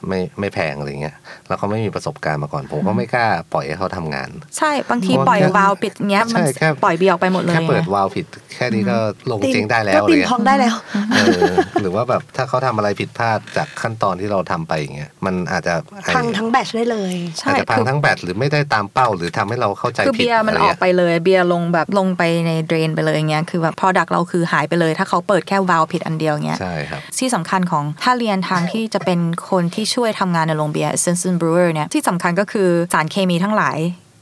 [0.07, 1.15] ไม่ไม่แพงอะไรเงี้ย
[1.47, 8.97] แล้วเขาไม่มีประสบการณ์มาก่อน ผมก็ไม่กล้าปล่อยให้เขาทำงาน ใช่บางทีเพราะปล่อยแค่วาล์วปิดเงี้ยมันใช่แค่ปล่อยเบียร์ออกไปหมดเลยแค่เปิดไงวาล์วผิดแค่นี้ก็
[9.31, 10.75] ลงเจ๊งได้แล้ก็วอะไรตีนเงี้ทองได้แล้ว
[11.11, 11.17] เอ
[11.51, 15.75] อหรือว่าแบบถ้าเขาทำอะไรผิดพลาดจากขั้นตอนที่เราทำไปอย่างเงี้ยมันอาจจะ
[16.15, 29.19] พังทั้งแบตได้เลยใช่อาจจะพังคือทั้งแบตหรือไม่ได้ตามเป้า หรือทำให้เราเข้าใจคือผิดเบียร์มันะอไรอกเงี้ยไปเลย เบียร์ลงแบบลงไปในเดรนไปเลยอย่างเงี้ยคือแบบ product เราคือหายไปเลย ถ้าเขาเปิดแค่วาล์วผิดอันเดียวเงี้ยใช่ครับที่สำคัญของถ้าเรียนทางที่จะเป็น
[29.49, 33.79] คนที่ช่วยทำงานในโรงเบียร์ assistant brewer เนี่ยที่สำคัญก็คือสารเคมีทั้งหลาย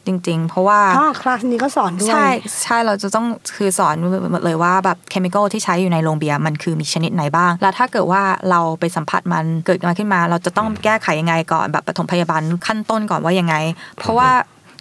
[0.08, 2.27] จริง ๆ เพราะว่าอ๋อคลาสนี้ก็สอนด้วย ใช่
[2.63, 3.25] ใช่เราจะต้อง
[3.56, 3.96] คือสอน
[4.32, 13.56] หมดเลยว่าแบบเคมีคอลที่ใช้อยู่ในโรงเบียร์มันคือมีชนิดไหนบ้าง แล้วถ้าเกิดว่าเราไปสัมผัสมันเกิดมาขึ้นมา เราจะต้องแก้ไขยังไงก่อนแบบปฐมพยาบาลขั้นต้นก่อนว่ายังไง
[14.00, 14.30] เพราะว่า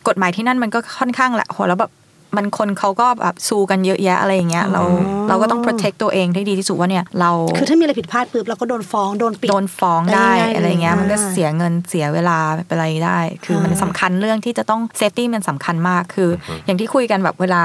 [0.09, 1.91] กฎหมายที่นั่นมันก็ค่อนข้างแหละโหแล้วแบบ
[2.37, 4.83] มันคนเขาก็แบบสู้กันเยอะแยะอะไรอย่างเงี้ยเรา
[5.29, 16.31] เราก็ต้อง protect ตัวเองให้ดีที่สุดว่าเนี่ยเราคือถ้ามีอะไรผิดพลาดปุ๊บเราก็โดนฟ้องโดนปิดโดนฟ้องได้ได้ง่ายๆอะไรเงี้ยเลยมันก็อ่าเสียเงินเสียเวลาไปอะไรได้ คือมันอ่าสำคัญเรื่องที่จะต้อง safety มันสำคัญมากคือ
[16.65, 17.63] อย่างที่คุยกันแบบเวลา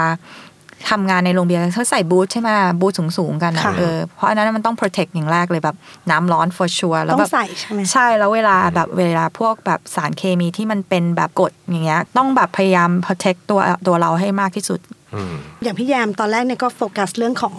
[0.90, 5.76] ทำงานในโรงเบียร์เขาใส่บูทใช่ไหมบูทสูงๆกันอะค่ะเออเพราะอันนั้นมันต้อง protect อย่างแรกเลยแบบ
[6.12, 14.82] น้ำร้อน for sure แล้วแบบต้องใส่ใช่ไหมใช่แล้วเวลาแบบเวลาพวกแบบสารเคมีที่มันเป็นแบบกรดอย่างเงี้ยต้องแบบพยายาม protect ตัวตัวเราให้มากที่สุด
[15.16, 17.56] อืมอย่างพี่แยมตอนแรกเนี่ยก็โฟกัสเรื่องของ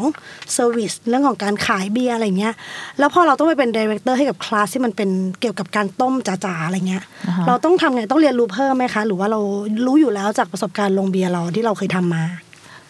[0.53, 2.55] service เรื่องของการขายเบียร์อะไรเงี้ย
[2.99, 5.11] แล้วพอเราต้องไปเป็น director ให้กับคลาสที่มันเป็น
[5.41, 7.03] เกี่ยวกับการต้มจ๋าๆอะไรเงี้ย
[7.47, 9.41] เราต้องทำไงต้องเรียนรู้เพิ่มไหมคะ หรือว่าเรา
[9.87, 12.25] รู้อยู่แล้วจากประสบการณ์โรงเบียร์เราที่เราเคยทำมา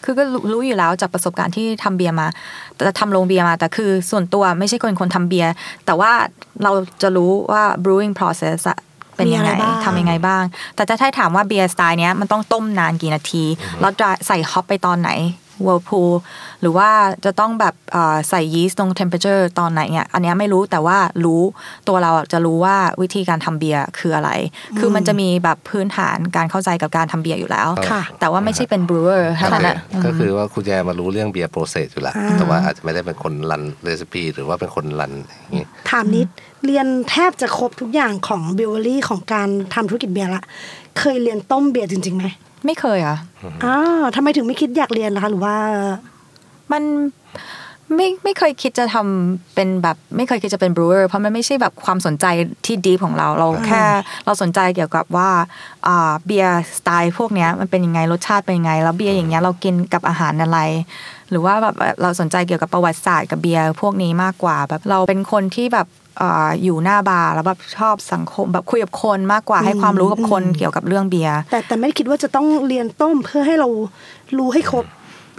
[0.05, 2.27] คือก็รู้รู้อยู่แล้วจากประสบการณ์ที่ทำเบียร์มา
[2.75, 5.51] แต่ทำโรงเบียร์มา แต่คือส่วนตัวไม่ใช่คนคนทำเบียร์
[5.85, 6.11] แต่ว่า
[6.63, 8.79] เราจะรู้ว่า brewing process อะ
[9.15, 10.43] เป็นยังไงมีอะไรบ้างทำยังไงบ้าง
[10.75, 13.43] แต่ถ้าถ้าถามว่าเบียร์สไตล์เนี้ยมันต้องต้มนานกี่นาที
[13.81, 15.09] แล้วจะใส่ hop ไปตอนไหน
[15.65, 16.13] whirlpool
[16.61, 16.89] หรือว่า
[17.25, 21.41] จะต้องแบบเอ่อใส่ยีสต์ตรง temperature ตอนไหนเนี่ยอันเนี้ยไม่รู้แต่ว่ารู้
[21.87, 24.31] ตัวเราอะจะรู้ว่าวิธีการทำเบียร์คืออะไร
[24.79, 36.27] คือมันจะมีแบบพื้นฐานการเข้าใจกับการทำเบียร์อยู่แล้วค่ะแต่ว่าไม่ใช่เป็น brewer เท่านั้นแหละก็คือว่าคุณแจมารู้เรื่องเบียร์ process อยู่แล้วอ่าแต่ว่าอาจจะไม่ได้เป็นคน run recipe หรือว่าเป็นคน run อย่างงี้ถามนิด
[36.65, 40.43] เรียนแทบจะครบทุกอย่างของ brewery ของการทำธุรกิจเบียร์ละ
[40.99, 42.25] เคยเรียนต้มเบียร์จริงๆไหม
[42.65, 43.17] ไม่เคยอะ
[43.65, 45.55] อ้าวทำไมถึงไม่คิดอยากเรียนล่ะคะหรือว่า
[46.71, 46.83] มัน
[47.95, 52.25] ไม่ไม่เคยคิดจะทำเป็นแบบไม่เคยคิดจะเป็น brewer เพราะมันไม่ใช่แบบความสนใจ
[52.65, 53.83] ที่ดีของเราเราแค่
[54.25, 55.29] เราสนใจเกี่ยวกับว่า
[55.87, 60.59] อ่าเบียร์สไตล์พวกเนี้ยมันเป็นยังไงรสชาติเป็นยังไง แล้วเบียร์อย่างเงี้ยเรากินกับอาหารอะไร
[61.29, 65.87] หรือว่าแบบเราสนใจเกี่ยวกับประวัติศาสตร์กับเบียร์พวกนี้มากกว่าแบบเราเป็นคนที่แบบ
[66.21, 73.67] อ่าอยู่หน้าบาร์แล้วแบบชอบสังคมแบบคุยกับคนมากกว่าให้ความรู้กับคนเกี่ยวกับเรื่องเบียร์แต่แต่ไม่ได้คิดว่าจะต้องเรียนต้มเพื่อให้เรา
[74.37, 74.85] รู้ให้ครบ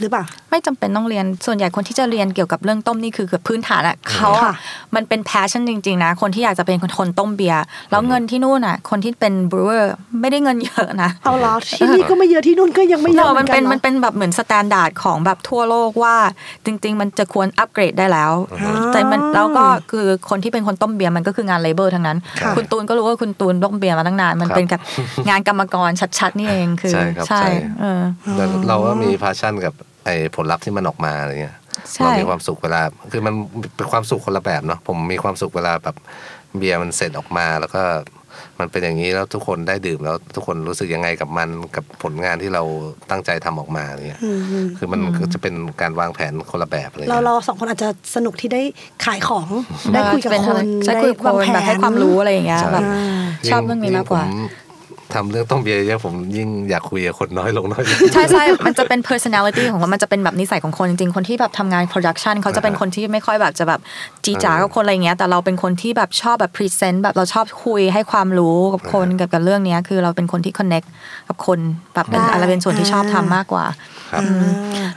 [0.00, 4.54] หรือเปล่าไม่จำเป็นต้องเรียนส่วนใหญ่คนที่จะเรียนเกี่ยวกับเรื่องต้มนี่คือเกือบพื้นฐานอะเขาอะค่ะ
[4.96, 9.84] มันเป็น passion จริง ๆ นะ คนที่อยากจะเป็นคนต้มเบียร์แล้วเงินที่นู่นอะคนที่เป็น brewer
[10.20, 16.16] ไม่ได้เงินเยอะนะอ้าวเหรอที่นี่ก็ไม่เยอะที่นู่นก็ยังไม่เยอะเออเหมืมัอนนกัเป็นนหรอมันเป็นแบบเหมือน standard ของแบบทั่วโลกว่า
[16.64, 24.80] จริง ๆ มันจะควรอัปเกรดได้แล้วอ่าแต่มันแล้วก็คือคนที่เป็นคนต้มเบียร์มันก็คืองาน labor ทั้งนั้นค่ะคุณตูนก็รู้ว่าคุณตูนต้มเบียร์มาตั้งนานมันครับเป็นกับ
[25.28, 27.42] งานกรรมกรชัดๆนี่เองคือใช่ครับใช่
[27.80, 28.02] เออ
[28.36, 31.65] แต่เราก็มีพาชั่นกับไอ้ผลลัพธ์ที่มันออกมาอะไรเงี้ยใช่
[31.98, 33.34] เรามีความสุขเวลา คือมัน
[33.76, 35.96] เป็นความสุขคนละแบบเนาะผมมีความสุขเวลาแบบ
[36.56, 37.82] เบียร์มันเสร็จออกมาแล้วก็
[38.60, 42.62] มันเป็นอย่างนี้แล้วทุกคนได้ดื่มแล้วทุกคนรู้สึกยังไงกับมันกับผลงานที่เรา
[43.10, 44.30] ตั้งใจทำออกมาอะไรเงี้ยอื
[44.64, 48.62] มคือมันก็จะเป็นการวางแผนคนละแบบอะไรเราเงี้ยเราสองคนอาจจะสนุกที่ได้
[49.04, 49.48] ขายของ
[49.92, 54.65] ได้คุยกับเป็นคนใช่ได้คุยกับวางคนแผแบบนให้ความรู้อะไรอย่างเงี้ยใช่แบบอ่าชอบเรื่องนี้มากกว่ายิ่งผ
[55.14, 63.80] ทำเรื่องต้องเบียร์เยอะผมยิ่งอยากคุยกับคนน้อยลงน้อยลงใช่ใช่มันจะเป็น personality ของมันมันจะเป็นแบบนิสัยของคนจริงๆ คนที่แบบทำงาน production เขาจะเป็นคนที่ไม่ค่อยแบบจะแบบ
[64.24, 70.88] จีจ๋ากับคนอะไรเงี้ยแต่เราเป็นคนที่แบบชอบแบบ present แบบเราชอบคุยให้ความรู้กับคนกับกับเรื่องเนี้ยคือเราเป็นคนที่ connect
[71.28, 71.58] กับคน
[71.94, 73.64] แบบเป็นได้อะไรเป็นส่วนที่ชอบทำมากกว่า
[74.12, 74.44] ครับอืม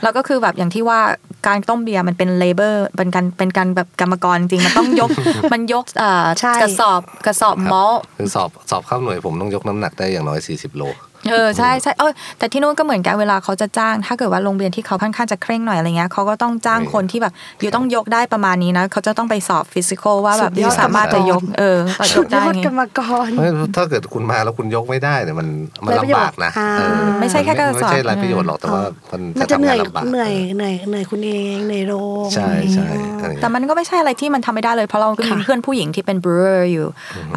[0.02, 1.00] แล้วก็คือแบบอย่างที่ว่า
[1.46, 5.10] การต้มเบียร์มันเป็น labor เป็นการเป็นการแบบกรรมกรจริงๆมันต้องยก
[5.52, 10.84] มันยกเอ่อใช่กระสอบกระสอบมอลคือสอบสอบเข้าหน่วยผมต้องยกน้ำหนักได้อย่างน้อย 40 โล
[11.28, 25.48] เออใช่ใช่เออแต่ที่นู่นก็เหมือนกันเวลาเขาจะจ้าง ถ้าเกิดว่าโรงเรียนที่เขาค่อนข้างจะเคร่งหน่อยอะไรเงี้ยเขาก็ต้องจ้างคนที่แบบอยู่ต้องยกได้ประมาณนี้นะเขาจะต้องไปสอบฟิสิกอลว่าแบบสุดยอดสามารถจะยกเออยสุกดยได้อดไงกรรมกรเพราะถ้าเกิดคุณมาแล้วคุณยกไม่ได้เนี่ยมัน
[25.84, 31.94] มันไรประโยชน์ลำบากนะอ่าเออไม่ใช่แค่กระสอบไม่ใช่ไรประโยชน์หรอกแต่ว่ามันมันจะจะเหทำนื่งาอยนลำบากเหนื่อยเหนื่อยเหนื่อยคุณเองเหนื่อยโร
[32.26, 32.88] งใช่ใช่
[33.20, 36.86] อะไรแต่เงี้ยมันก็ไม่ใช่อะไรที่มันทำไม่ได้เลยเพราะเราก็มีค่ะเพื่อนผู้หญิงที่เป็นบรูเวอร์อยู่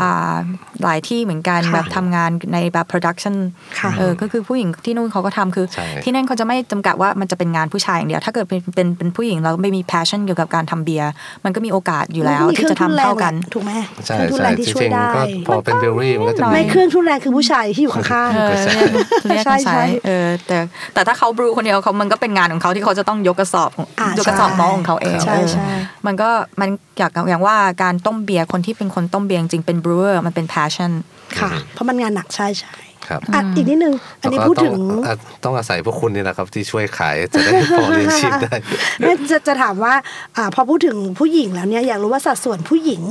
[0.02, 0.36] อ่า
[0.84, 3.36] หลายที่เหมือนกันค่ะแบบทำงานในแบบโปรดักชัน
[3.73, 11.10] ค่ะเออก็คือผู้หญิงที่นู่นเขาก็ทำคือใช่ที่นั่นเขาจะไม่จำกัดว่ามันจะเป็นงานผู้ชายอย่างเดียว ถ้าเกิดเป็นเป็นเป็นผู้หญิงแล้วไม่มี passion เกี่ยวกับการทำเบียร์
[11.46, 13.72] มันก็มีโอกาสอยู่แล้วมันก็มีที่จะทำเท่ากันถูกไหม
[14.06, 18.90] ใช่เครื่องทุนใช่แรงที่จช่วยริงได้ๆก็พอเป็นเบลลี่มันก็จะไม่มีเครื่องทุนแรงคือผู้ชายที่อยู่ข้างเออใช่เรียก
[19.28, 20.58] เรียกใช่ใช้ใช่เออแต่
[20.94, 25.68] แต่ถ้าเขา brew คนเดียวเขามันก็เป็นงานของเขาที่เขาจะต้องยกกระสอบของอ่ายกกระสอบใช่มอลต์ของเขาเองใช่เออใช่
[26.06, 26.30] มันก็
[26.62, 32.74] มันอยากอย่างว่าการต้มเบียร์คนที่เป็นคนต้มเบียร์จริงๆเป็น brewer มันเป็น passion ๆค่ะ เพราะมันงานหนักใช่ใช่
[33.10, 38.56] ครับอะอีกนิดนึง อันนี้แล้วก็พูดถึงต้องอะต้องอาศัยพวกคุณนี่แหละครับ ที่ช่วยขายจะได้พอเลี้ยงชีพได้
[39.00, 39.94] ไม่จะจะถามว่า
[40.38, 43.04] อ่าพอพูดถึงผู้หญิงแล้วเนี่ยอยากรู้ว่าสัดส่วนผู้หญิง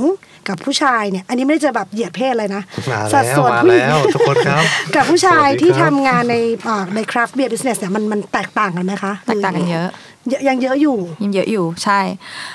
[0.49, 4.63] กับผู้ชายเนี่ย อันนี้ไม่ได้จะแบบเหยียดเพศเลยนะมาสัดแล้วส่วนมาผู้หญิงแล้วทุกคนครับ
[4.95, 6.35] กับผู้ชายสวัสดีที่ครัทำบงานใน
[6.67, 9.89] อ่าใน craft beer business เนี่ยมันมันแตกต่างกันไหมคะแตกต่างกันเยอะ
[10.29, 11.99] เยอะยังเยอะอยู่ยังเยอะอยู่ใช่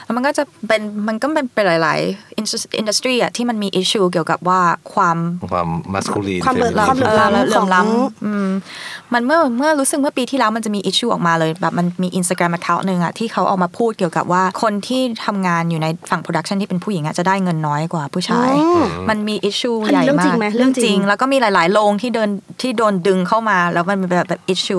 [0.04, 4.60] แล้วมันก็จะเป็นมันก็เป็นเป็นหลาย ๆ industry อะที่มันมี issue เกี่ยวกับว่า
[4.92, 5.16] ความ
[5.52, 8.48] ความ masculine ความเหลื่อมความเหลื่อมล้ำของเหลื่อมล้ำอืม
[9.12, 18.50] มันเมื่อเมื่อรู้สึกเมื่อปีที่แล้วมันจะมี issue ออกมาเลยแบบมันมี Instagram account หนึ่งอะที่เขาเอามาพูดเกี่ยวกับว่าคนที่ทำงานอยู่ในฝั่ง production ที่เป็นผู้หญิงอะจะได้เงินน้อยกว่าผู้ชาย
[19.08, 22.30] มันมี issue อันนี้ใหญ่เรื่องมาจริกงไหมเรื่องจริง แล้วก็มีหลาย ๆ โรงที่เดิน
[22.62, 24.78] ที่โดนดึงเข้ามา แล้วมันเป็นแบบแบบ issue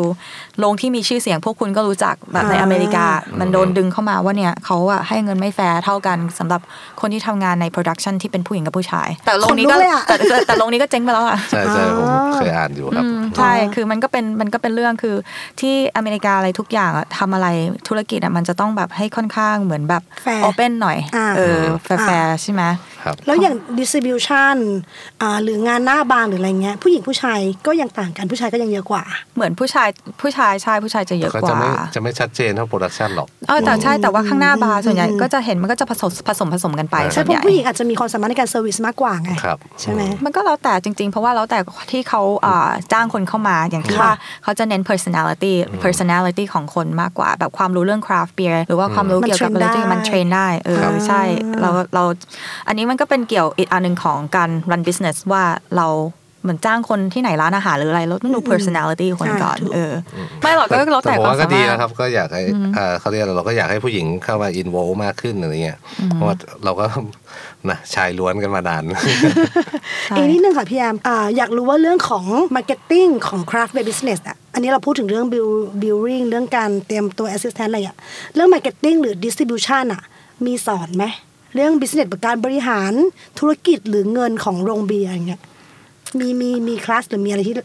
[0.60, 3.06] โรงที่มีชื่อเสียงพวกคุณก็รู้จักแบบในอ่าอเมริกา
[3.40, 6.62] มันโดนดึงเข้ามาว่าเนี่ยเขาอะให้เงินไม่แฟร์เท่ากันสำหรับ
[7.02, 15.16] คนที่ทำงานใน production ที่เป็นผู้หญิงกับผู้ชาย แต่โรงนี้ก็ขนลุกเลยอะแต่แต่แต่โรงนี้ก็เจ๊งไปแล้วอะใช่ใช่ผมเคยอ่านอยู่ครับอืมใช่คือมันก็เป็นมันก็เป็นเรื่องคือ
[15.60, 17.48] ที่อเมริกาอะไรทุกอย่างอะทำอะไร
[17.88, 22.89] ธุรกิจอะมันจะต้องแบบให้ค่อนข้างเหมือนแบบ Fair โอเ n นหน่อยอ่าเออแฟร์ๆใช่ไหมครับ
[23.26, 24.56] แล้วอย่าง distribution
[25.22, 29.04] อ่าหรืองานหน้าบาร์หรืออะไรเงี้ยผู้หญิงผู้ชายก็ยังต่างกันผู้ชายก็ยังเยอะกว่า
[29.36, 29.90] เหมือนผู้ชาย
[30.22, 41.60] ผู้ชายใช่ผู้ชายจะเยอะก็กจะว่าไม่จะไม่ชัดเจนเท่า production หรอกเออแต่ใช่แต่ว่าข้างหน้าบาร์ส่วนใหญ่อืมก็จะเห็นมันก็จะผสมผสมผสมกันไปใช่ใช่ส่วนเพใหญ่ราะผู้หญิงอาจจะมีความสามารถในการ service มากกว่าไงครับใช่ไหมมันก็แล้วแต่จริง ๆ เพราะว่าแล้วแต่
[41.92, 44.12] ที่เขาอ่าจ้างคนเข้ามาอย่างที่ค่ะว่า
[44.44, 51.22] เขาจะเน้น personality personality ของคนมากกว่าแบบความรู้เรื่อง craft beer หรือว่าความรู้มันเกี่ยวกับ train อะไรที่ได้มัน train ได้เออครับใช่
[51.62, 52.04] เราเรา
[52.68, 55.44] อันนี้มันก็เป็นเกี่ยวอีกอันหนึ่งของการ run business ว่า
[55.78, 55.88] เรา
[56.44, 59.94] เหมือนจ้างคนที่ไหนร้านอาหารหรืออะไรเราต้องดู personality คนก่อนใช่ถูกเออ
[60.42, 62.42] ไม่หรอกก็แล้วแต่ผมความว่าก็สาดีมารถนะครับก็อยากให้
[62.78, 65.80] อ่าเขาเรียกอะไรเราก็อยากให้ผู้หญิงเข้ามาอินโวมากขึ้นอะไรเงี้ย
[66.14, 66.86] เพราะว่าเราก็
[67.70, 68.84] นะชายล้วนกันมานาน
[70.06, 77.98] ใช่อีกนิดนึงค่ะพี่แอมอ่าอยากรู้ว่าเรื่องของ marketing ของ craft beer business อะอันนี้เราพูดถึงเรื่อง build building เรื่องการเตรียมตัว assistant อะไรอะ
[78.36, 80.02] เรื่อง marketing หรือ distribution อะ
[80.46, 81.06] มีสอนไหม
[81.54, 82.94] เรื่อง business แบบการบริหาร
[83.40, 85.42] ธุรกิจหรือเงินของโรงเบียร์อย่างเงี้ย
[86.20, 87.56] มีมีมีคลาสหรือมีอะไรที่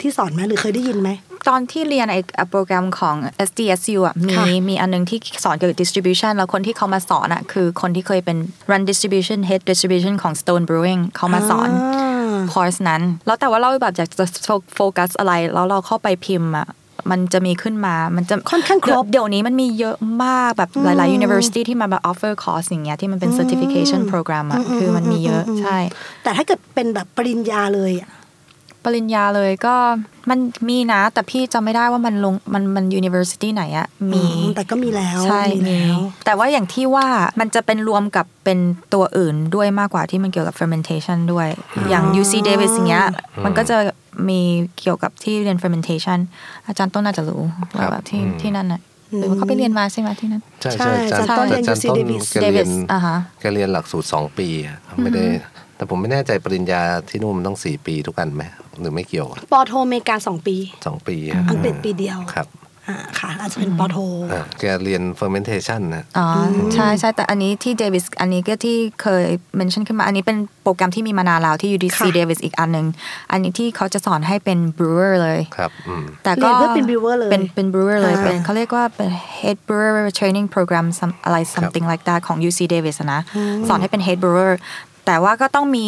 [0.00, 1.10] ที่สอนไหมหรือเคยได้ยินไหม
[1.48, 3.16] ตอนที่เรียนไอ้โปรแกรมของ
[3.48, 8.36] SDSU อะมีค่ะมีอันนึงที่สอนเกี่ยวกับ distribution แล้วคนที่เขามาสอนอะคือคนที่เคยเป็น
[8.70, 14.26] run distribution head distribution ของ Stone Brewing เขามาสอนอ่าคอร์สนั้น แล้วแต่ว่าเราแบบอยากจะ
[14.74, 16.68] โฟกัสอะไร แล้วเราเข้าไปพิมพ์อะ
[17.10, 25.78] มันจะมีขึ้นมา มันจะค่อนข้างครบ เดี๋ยวนี้มันมีเยอะมากแบบหลายๆ university ที่มาแบบ offer course อย่างเงี้ยที่มันเป็น certification program อะคือมันมีเยอะใช่
[26.22, 28.10] แต่ถ้าเกิดเป็นแบบปริญญาเลยอะ
[28.84, 29.74] ปริญญาเลยก็
[30.30, 30.38] มัน
[30.68, 37.06] มีนะ แต่พี่จำไม่ได้ว่ามันลงมันมัน university ไหนอะมีอืมแต่ก็มีแล้วใช่มีมีแล้ว แต่ว่าอย่างที่ว่า
[37.40, 38.58] มันจะเป็นรวมกับเป็น
[38.94, 41.48] ตัวอื่นด้วยมากกว่าที่มันเกี่ยวกับ fermentation ด้วย
[41.90, 43.06] อย่าง UC Davis อย่างเงี้ย
[43.44, 43.76] มันก็จะ
[44.28, 44.40] มี
[44.80, 46.18] เกี่ยวกับที่เรียน fermentation
[46.66, 47.42] อาจารย์ต้นน่าจะรู้
[47.76, 48.80] ว่าแบบที่ที่นั่นน่ะ
[49.18, 55.24] หรือว่าเขาไปเรียนมาใช่ไหมที่นั่น ใช่ใช่ใช่อาจารย์อาจารย์ต้นเรียนอาจารย์ UC ต้น Davis แกเรียน Davis อ่าฮะแกเรียนหลักสูตรสองปีอะไม่ได้
[55.80, 58.42] แต่ผมไม่แน่ใจปริญญาที่นู่นมันต้องสี่ปีทุกอันไหม
[58.80, 62.46] หรือไม่เกี่ยวอะปอโทอเมริกาสองปีสองปีอะอังกฤษปีเดียวครับ
[62.88, 63.96] อ่าค่ะอาจจะเป็นปอโท
[64.32, 69.24] อ่าแกเรียน fermentation นะอ๋ออใช่ใช่แต่อันนี้ที่เดวิสอันนี้ก็ที่เคย
[69.56, 72.86] เมนชั่นขึ้นมาอันนี้เป็นโปรแกรมที่มีมานานแล้วที่ UDC ค่ะ Davis อีกอันหนึ่ง
[73.30, 82.20] อันนี้ที่เขาจะสอนให้เป็น brewer เลยครับอืมแต่ก็เรียนเพื่อเป็น brewer เลยเป็นเป็น brewer เลยอ่าเป็นเขาเรียกว่าเป็น head brewer training program some- อะไร something like that
[82.26, 83.20] ของ UC Davis อะนะ
[83.68, 84.52] สอนให้เป็น head brewer
[85.10, 85.86] แต่ว่าก็ต้องมี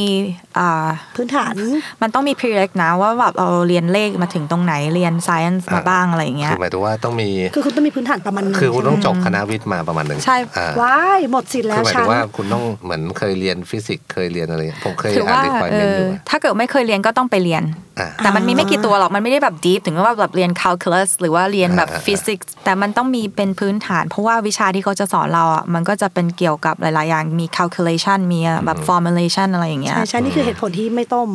[0.58, 1.54] อ่าพื้นฐาน
[2.02, 17.62] มันต้องมี prereq นะว่าแบบเราเรียนเลขมาถึงตรงไหนเรียน science มาบ้างอะไรอย่างเงี้คืยอหมายถึงว่าต้องมีคือคุณต้องมีพื้นฐานประมาณหนึงคือคุณต้องจบคณะวิทย์มาประมาณหนึ่งใช่อ่าว้ายหมดสิทธิ์แล้คืวอหมายฉัถึนงว่าคุณต้องเหมือนเคยเรียนฟิสิกส์เคยเรียนอะไรผมเคยคืออ่านว่ารีควอเอเมนต์ออยู่ถ้าเกิดไม่เคยเรียนก็ต้องไปเรียน
[18.00, 28.78] อ่าแต่มันมีไม่กี่ตัวหรอกมันไม่ได้แบบ deep ถึงว่าแบบเรียน calculus หรือว่าเรียนแบบอ่า physics แต่มันต้องมีเป็นพื้นฐาน เพราะว่าวิชาที่เขาจะสอนเราอะมันก็จะเป็นเกี่ยวกับหลายๆอย่างมี calculation มีแบบ
[29.12, 31.28] formulation อะไรอย่างเงี้ย ใช่ใช่นี่คือเหตุผลที่ไม่ต้ม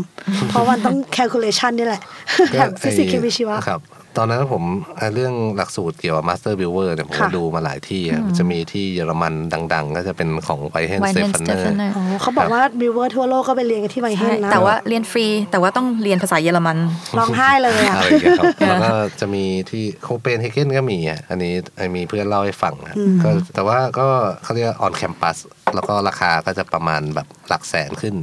[0.50, 2.02] เพราะมันต้อง calculation นี่แหละ
[2.50, 3.82] ก็แบบฟิสิกส์เคไอ้มีชีวะครับ
[4.18, 4.64] ตอนนั้นผม
[4.98, 9.34] ไอ้เรื่องหลักสูตรเกี่ยวกับ Master Brewer เนี่ยผมก็ค่ะดูมาหลายที่อะจะมีที่เยอรมัน
[9.74, 16.78] ดัง ๆ ก็จะเป็นของไวเฮน Weinheim เซฟันเนอร์ Stefaner อ๋อเขาบอกว่า brewer ทั่วโลกก็ไปเรียนกันที่ไวเฮใช่นนะแต่ว่าเรียนฟรี แต่ว่าต้องเรียนภาษาเยอรมัน
[17.18, 24.08] ร้องไห้เลยอะอะไรอย่างเงี้ยครับแล้วก็จะมีที่โคเปนเฮเกนก็มีอะอันนี้ไอ้มีเพื่อนเล่าให้ฟังนะก็แต่ว่าก็
[24.44, 25.38] เขาเรียก on campus
[25.76, 28.16] แล้วก็ราคาก็จะประมาณแบบหลักแสนขึ้น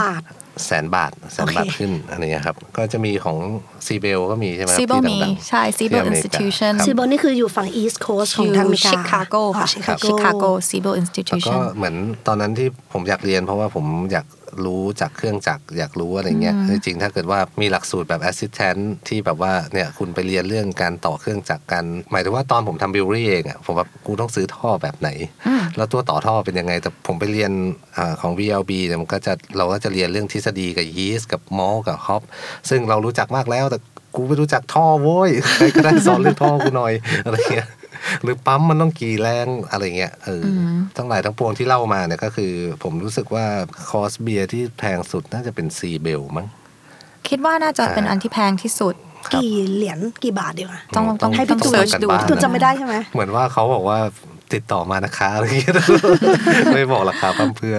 [0.00, 0.22] บาท
[0.66, 3.36] แสนบาทแสนบาทโอเคขึ้นอะไรเงี้ยครับ ก็จะมีของ
[3.86, 11.00] Siebel ก็มีใช่ไหมครับ Siebel ที่มีดังๆใช่ Siebel ที่อเมริกา Institution ครับ Siebel นี่คืออยู่ฝั่ง East Coast ของทางอเมริกาชิคาโกค่ะชิคาโกชิคาโก Siebel แล้วก็
[11.02, 11.94] Institution เหมือน
[12.26, 14.26] ตอนนั้นที่ผมอยากเรียนเพราะว่าผมอยาก
[14.64, 25.10] รู้จากเครื่องจักรอยากรู้อะไรเงี้ยจริงๆถ้าเกิดว่ามีหลักสูตรแบบ assistant ที่แบบว่าเนี่ยคุณไปเรียนเรื่องการต่อเครื่องจักรกันหมายถึงว่าตอนผมทำ brewery เองอะผมแบบกูต้องซื้อท่อแบบไหน
[25.76, 27.52] แล้วตัวต่อท่อเป็นยังไงแต่ผมไปเรียน
[27.96, 32.22] อ่าของ VLB เนี่ยมันก็จะเราก็จะเรียนเรื่องทฤษฎีกับยีสต์กับมอลต์กับฮอป
[32.70, 33.78] ซึ่งเรารู้จักมากแล้วแต่
[34.16, 36.92] กูไม่รู้จักท่อโว้ยใครก็ได้สอนเรื่องท่อกูหน่อย
[37.24, 37.68] อะไรเงี้ย
[38.22, 40.60] หรือปั๊มมันต้องกี่แรงอะไรเงี้ยเอออ
[40.96, 43.46] ทั้งหลายทั้งปวงที่เล่ามาเนี่ยก็คือ ผมรู้สึกว่า
[43.88, 46.46] คอร์สเบียร์ที่แพงสุดน่าจะเป็น Siebel มั้ง
[47.28, 48.94] คิดว่าน่าจะเป็นอันที่แพงที่สุด
[49.34, 53.98] กี่เหรียญกี่บาทดีวะต้องต้องให้พี่ต้องตูน search ดูบ้านตูนจำไม่ได้ใช่ไหมเหมือนว่าเขาบอกว่า
[54.54, 55.74] ติดต่อมานะคะอะไรเงี้ย
[56.74, 57.76] ไม่บอกราคาพร่ำเพรื่อ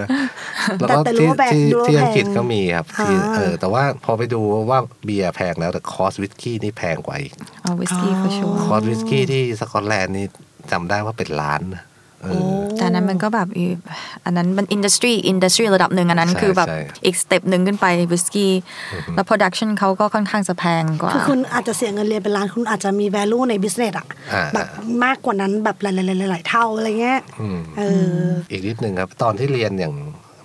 [0.78, 7.32] แล้วก็แต่ที่รู้ว่าแพงที่รู้ว่าแพงที่อังแพงกฤษก็มีครับที่อ่าเออแต่ว่าพอไปดูว่าเบียร์แพงแล้วแต่คอร์สวิสกี้นี่แพงกว่าอีก
[7.62, 10.26] เอาวิสกี้ for sure คอร์สวิสกี้ที่สกอตแลนด์นี่
[10.72, 11.93] จำได้ว่าเป็นล้านนะเออ
[12.76, 13.64] แต่อันนั้นมันก็แบบอี
[14.24, 18.52] อันนั้นมัน industry industry ระดับหนึ่งอันนั้นใช่คือแบบใช่อีก step หนึ่งขึ้นไปวิสกี้
[19.14, 24.66] แล้ว production เขาก็ค่อนข้างจะแพงกว่าคือคุณอาจจะเสียเงินเรียนเป็นล้านคุณอาจจะมี value ใน business อะอ่าแบบ
[25.04, 25.90] มากกว่านั้นแบบหลา
[26.26, 29.94] ยๆหลายๆเท่าอะไรเงี้ยอืมเอออีกนิดนึงครับ ตอนที่เรียนอย่าง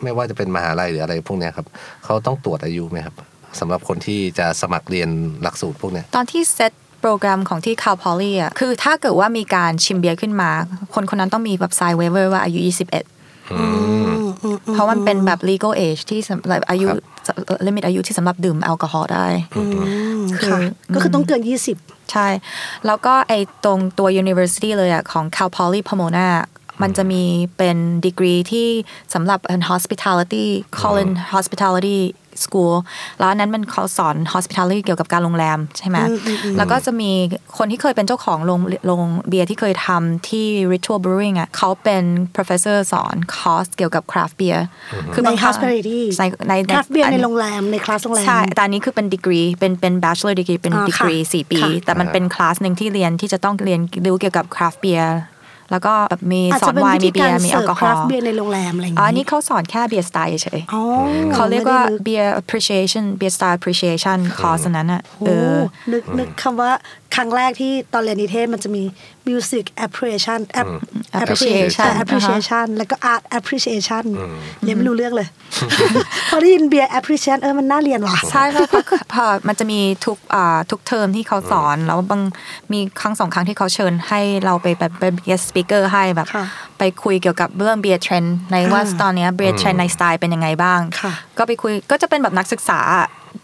[0.04, 1.68] ไม่ว่าจะเป็นมหาลัยหรืออะไรพวกเนี้ยครับ
[2.06, 3.16] เขาต้องตรวจอายุไหมครับ
[3.60, 5.10] สำหรับคนที่จะสมัครเรียน
[5.42, 10.50] หลักสูตรพวกเนี้ยตอนที่เซต โปรแกรมของที่ Cal Poly อะคือถ้าเกิดว่ามีการชิมเบียร์ขึ้นมา
[10.94, 12.80] คนคนนั้นต้องมีแบบ sign waiver ว่าอายุ 21
[14.74, 16.88] เพราะมันเป็นแบบ legal age ที่สำหรับอายุ
[17.68, 19.28] limit อายุที่สำหรับดื่มแอลกอฮอล์ได้
[20.40, 20.60] คือค่ะ
[20.94, 21.42] ก็คือต้องเกิน
[21.76, 22.28] 20 ใช่
[22.86, 23.34] แล้วก็ไอ
[23.64, 26.28] ตรงตัว university เลยอะของ Cal Poly Pomona
[26.82, 27.24] มันจะมี
[27.58, 28.68] เป็นดีกรีที่
[29.14, 30.46] สำหรับเป็น hospitality
[30.80, 32.00] Collin hospitality
[32.46, 32.74] school
[33.20, 35.98] แล้วอันนั้นมันเขาสอน hospitality เกี่ยวกับการโรงแรมใช่ไหม
[36.58, 37.12] แล้วก็จะมี
[37.58, 42.04] คนที่เคยเป็นเจ้าของโรงโรงเบียร์ที่เคยทำที่ Ritual Brewing อะเขาเป็น
[42.36, 44.60] professor สอนคอร์สเกี่ยวกับ craft beer
[45.14, 55.10] คือในบางครั้ง hospitality ในในคราฟเบียร์ในอัโรงแรมในคลาสโรงแรมใช่แต่อันนี้คือเป็นดีกรีเป็นเป็น bachelor degree เป็นอ่าดีกรีค่ะสี่ปีค่ะแต่มันเป็นคลาสหนึ่งที่เรียนที่จะต้องเรียนรู้เกี่ยวกับ craft beer
[55.72, 60.84] แล้วก็แบบมีอาจสอจะนเป็นไวน์วิมีธีเบีกายรร์มีแอเสิลร์ฟกอฮคอราฟล์เบียร์ในโรงแรมอะไรอย่างอ๋ออันนี้นี้เขาสอนแค่เบียร์สไตล์เฉยอ๋อ
[61.34, 65.58] เขาเรียกว่าไม่ได้ลึ beer appreciation beer style appreciation คอร์สนั้นอะเอโอ้อ
[65.92, 66.72] นึกนึกคำว่า
[67.16, 68.84] ครั้งแรกที่ตอนเรียนนิเทศมันจะมี
[69.30, 70.82] music appreciation app-
[71.22, 74.04] appreciation appreciation แล้วก็ art appreciation
[74.64, 75.28] เรียนไม่รู้เรื่องเลย
[76.30, 82.22] พอได้ยินเบียร์ appreciation เออมันน่าเรียนว่ะใช่เพราะเพราะเพราะมันจะมีทุกอ่าทุกเทอมที่เขาสอน แล้วบาง
[82.74, 86.46] มีครั้งสองครั้งที่เขาเชิญให้เราไปแบบเป็น guest speaker ให้แบบค่ะ
[86.80, 92.80] ไปคุยเกี่ยวกับเรื่อง beer trend ในว่าอ่าตอนเนี้ย beer trend ในสไตล์เป็นยังไงบ้างค่ะก็ไปคุยก็จะเป็นแบบนักศึกษา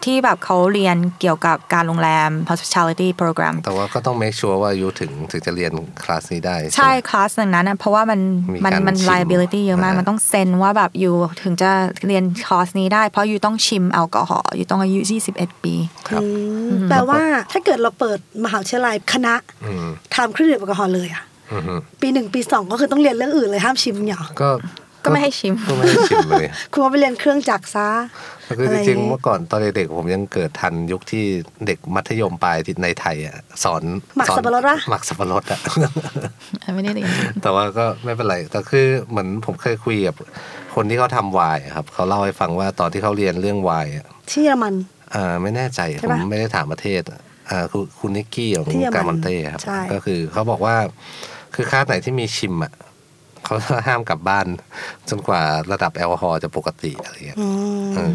[0.06, 5.72] ที่แบบเขาเรียนเกี่ยวกับการโรงแรม hospitality program แต่ว่าก็ต้อง make sure ว่าอยู่ถึงถึงจะเรียน
[6.04, 8.20] คลาสนี้ได้ ใช่ไหมคลาสหนึ่งนั้นนะเพราะว่ามัน
[8.54, 11.70] มีมันการมันชิม liability เยอะมากอ่ามัมันต้องเซ็นว่าแบบอยู่ถึงจะ
[12.08, 15.00] เรียนคอร์สนี้ได้ เพราะอยู่ต้องชิมแอลกอฮอล์อยู่ต้องอายุ
[15.34, 15.74] 21 ปี
[16.08, 17.22] ครับอืมแปลว่า
[17.52, 24.50] ถ้าเกิดเราเปิดมหาวิทยาลัยคณะอืมทำเครื่องดื่มแอลกอฮอล์เลยอะอือฮึปีหนึ่งปีสองก็คือต้องเรียนเรื่องอื่นเลยห้ามชิมเนี่ยหรอก็
[25.06, 27.88] ก็ไม่ให้ชิมก็ไม่ให้ชิมเลยคุณว่าไปเรียนเครื่องจักรซะ
[28.46, 31.24] แล้วคือจริงๆเมื่อก่อนตอนเด็กๆผมยังเกิดทันยุคที่
[31.66, 33.84] เด็กมัธยมปลายที่ในไทยอะสอน
[34.18, 35.60] หมักสอนสับปะรดปะหมักสับปะรดอะ
[36.76, 37.10] ไม่ได้เรียน
[37.42, 40.16] แต่ว่าก็ไม่เป็นไรแต่คือเหมือนผมเคยคุยกับ
[40.76, 44.74] คนที่เขาทำวายอะครับเขาเล่าให้ฟังว่าตอนที่เขาเรียนเรื่องวายอะที่เยอรมัน
[45.16, 47.02] อ่าไม่แน่ใจใช่ผมปะไม่ได้ถามประเทศ
[47.50, 50.76] อ่าคุณคุณนิกกี้ของที่เยอรมันการมอนเต้ครับใช่ก็คือเขาบอกว่า
[51.56, 52.74] คือคลาสไหนที่มีชิมอะ
[53.46, 53.56] เขา
[53.88, 54.48] ห้ามกลับบ้าน
[55.10, 57.48] จนกว่าระดับแอลกอฮอล์จะปกติอะไรอย่างเงี้ยอื
[57.86, 58.12] มเออ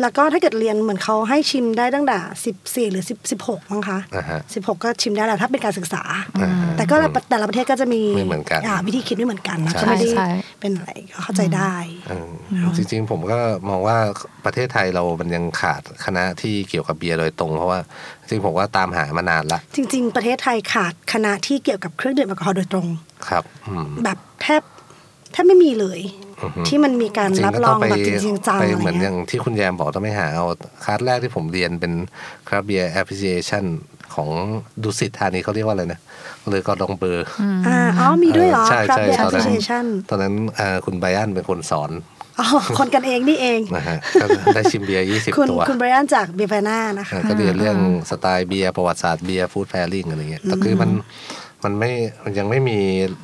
[0.00, 6.02] แล้วก็ถ้าเกิดเรียนเหมือนเขาให้ชิมได้ตั้งแต่สิบสี่หรือสิบสิบหกมั้งคะอ่าฮะสิบหกก็ชิมได้แล้วถ้าเป็นการศึกษา
[6.42, 6.96] อ่าฮะแต่ก็
[7.30, 10.28] แต่ละประเทศก็จะมีไม่เหมือนกันาวิธีคิดไม่เหมือนกันนะใช่ก็ไม่ได้ใช่
[10.60, 11.74] เป็นอะไรก็เข้าใจได้
[12.08, 12.28] เออ
[12.76, 13.38] จริงๆผมก็
[13.68, 13.96] มองว่า
[14.44, 17.80] ประเทศไทยเรามันยังขาดคณะที่เกี่ยวกับเบียร์โดยตรง เพราะว่า
[18.28, 22.86] จริงๆผมว่าตามหามานานละจริง ๆ ประเทศไทยขาดคณะที่เกี่ยวกับเครื่องดื่มแอลกอฮอล์โดยตรง
[23.28, 24.62] ครับอืมแบบแทบ
[25.32, 26.00] แทบไม่มีเลย
[26.42, 30.46] อือฮึที่มันมีการจริงรับก็รต้อองงไปแบบจริงๆจังไปอะไรเหมือนอเงี้ยย่างที่คุณแยมบอกต้องไปหาเอา
[30.84, 31.92] คลาสแรกที่ผมเรียนเป็น
[32.48, 33.64] คราฟเบียร์แอ p พ e c i a t i o n
[34.14, 34.30] ของ
[34.82, 36.00] ดุสิตธานีเขาเรียกว่าอะไรนะ
[36.48, 37.26] หรือกอดองเบอร์
[37.66, 42.17] อ่าอ๋อมีด้วยเหรอใช่ครับใช่เบียร์ตอนนั้น association ตอนนั้นอ่าคุณไบรอันเป็นคนสอนอ๋อ
[42.78, 47.76] คนกันเองนี่เองนะฮะก็ได้ชิมเบียร์ยี่สิบคุณตัว คุณไบรอันจากเบียร์แฟน่านะคะอ่าก็เรียนเรื่อง
[48.10, 50.90] สไตล์เบียร์ประวัติศาสตร์เบียร์ฟู้ดแพริงอะไรเงี้ยแต่คือมัน
[51.64, 51.90] มันไม่
[52.24, 52.78] มันยังไม่มี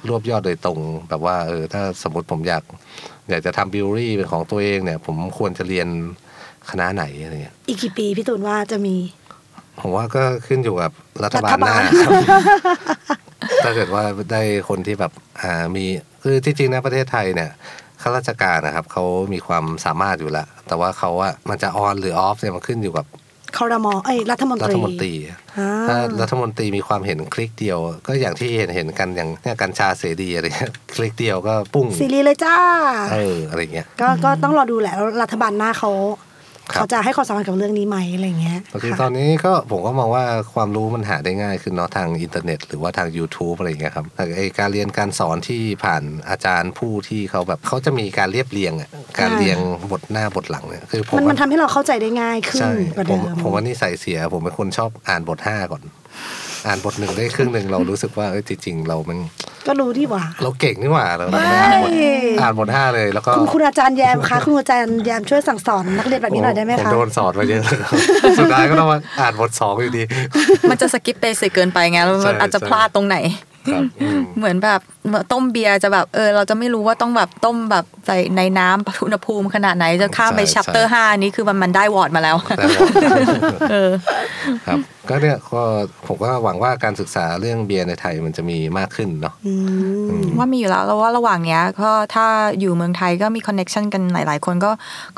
[0.09, 2.62] รวบยอดโดยตรงแบบว่าเออถ้าสมมติผมอยาก
[3.31, 5.88] อยากจะทำบิวรี่เป็นของตัวเองเนี่ย ผมควรจะเรียน
[6.70, 8.96] คณะไหนอะไรเงี้ยอีกกี่ปีพี่ตูนว่าจะมี
[9.81, 10.92] ผมว่าก็ขึ้นอยู่กับ
[11.24, 12.12] รัฐบาลรัฐหบาน้าลครับ
[13.64, 15.85] ถ้าเกิดว่าได้คนที่แบบอ่ามี
[16.22, 17.50] คือจริงๆนะประเทศไทยเนี่ย
[18.04, 23.06] ข้าราชการนะครับเขามีความสามารถอยู่แล้ว แต่ว่าเขาอะมันจะออนหรือออฟเนี่ยมันขึ้นอยู่กับ
[23.58, 25.12] คอรมอเอ้ยรัฐมนตรัรีฐมนตรี
[25.58, 32.56] อ่าถ้ารัฐมนตรีมีความเห็นคลิกเดียว ก็อย่างที่เห็นเห็นกันอย่างเนี่ยกัญชาเสรีอะไรเงี้ยคลิกเดียวก็ปุ้งซีรีส์เลยจ้า
[33.12, 36.33] เอออะไรเงี้ยก็ก็ต้องรอดูแหละแล้วรัฐบาลหน้าเขาครับ
[36.74, 49.58] เขาจะให้ความสำคัญกับเรื่องนี้ไหมอะไรเงี้ยบางทีค่ะตอนนี้ก็ผมก็มองว่าความรู้มันหาได้ง่ายขึ้นเนาะทางอินเทอร์เน็ต หรือว่าทาง YouTube อะไรอย่างเงี้ยครับแต่ไอการเรียนการสอนที่ผ่านอาจารย์ผู้ที่เขาแบบเขาจะมีการเรียบเรียงอะการเรียง
[49.92, 55.82] บทหน้าบทหลังเนี่ยคือผมมันว่ามันทำให้เราเข้าใจได้ง่ายขึ้นใช่กว่าผเดิมมผมว่านี่ใส่เสีย ผมเป็นคนชอบอ่านบทห้าก่อน
[56.66, 59.18] อ่านบทหนึ่งได้ครึ่งหนึ่งเรารู้สึกว่าเออจริงๆเรามัน
[59.66, 61.90] ก็รู้ดีว่า เราเก่งนี่หว่าเราไม่อ่านบท
[62.40, 67.62] อ่านบทห้าเลยแล้วก็คุณคุณอาจารย์แยมคะคุณอาจารย์แยมช่วยสั่งสอนนักเรียนแบบนี้หน่อยได้ไหมผมคะโดนสอนมาเยอะ
[68.38, 70.03] สุดท้ายก็ต้องมาอ่านบทสองอยู่ดี
[70.70, 73.16] มันจะสกิปเบสิกเกินไปไงแล้วใช่มันอาจจะใช่พลาดตรงไหน
[73.70, 74.81] ครับอืมเหมือนแบบ
[75.33, 82.81] ต้มเบียร์จะแบบเออเราจะไม่รู้ว่าต้องแบบต้มแบบใส่ในน้ำอุณหภูมิขนาดไหนจะข้ามไปใช่ chapter ใช่ห้านี้คือมันมันได้วอร์ดมาแล้วแต่ว่า
[83.70, 83.90] เออ
[84.66, 85.62] ครับ ก็เนี่ยก็
[86.06, 89.54] ผมก็หวังว่าการศึกษาเรื่องเบียร์ในไทยมันจะมีมากขึ้นเนาะอื
[90.20, 92.26] มว่ามีอยู่แล้วแล้วว่าระหว่างเนี้ยก็ถ้า
[92.60, 94.70] อยู่เมืองไทยก็มี connection กันหลาย ๆ คนก็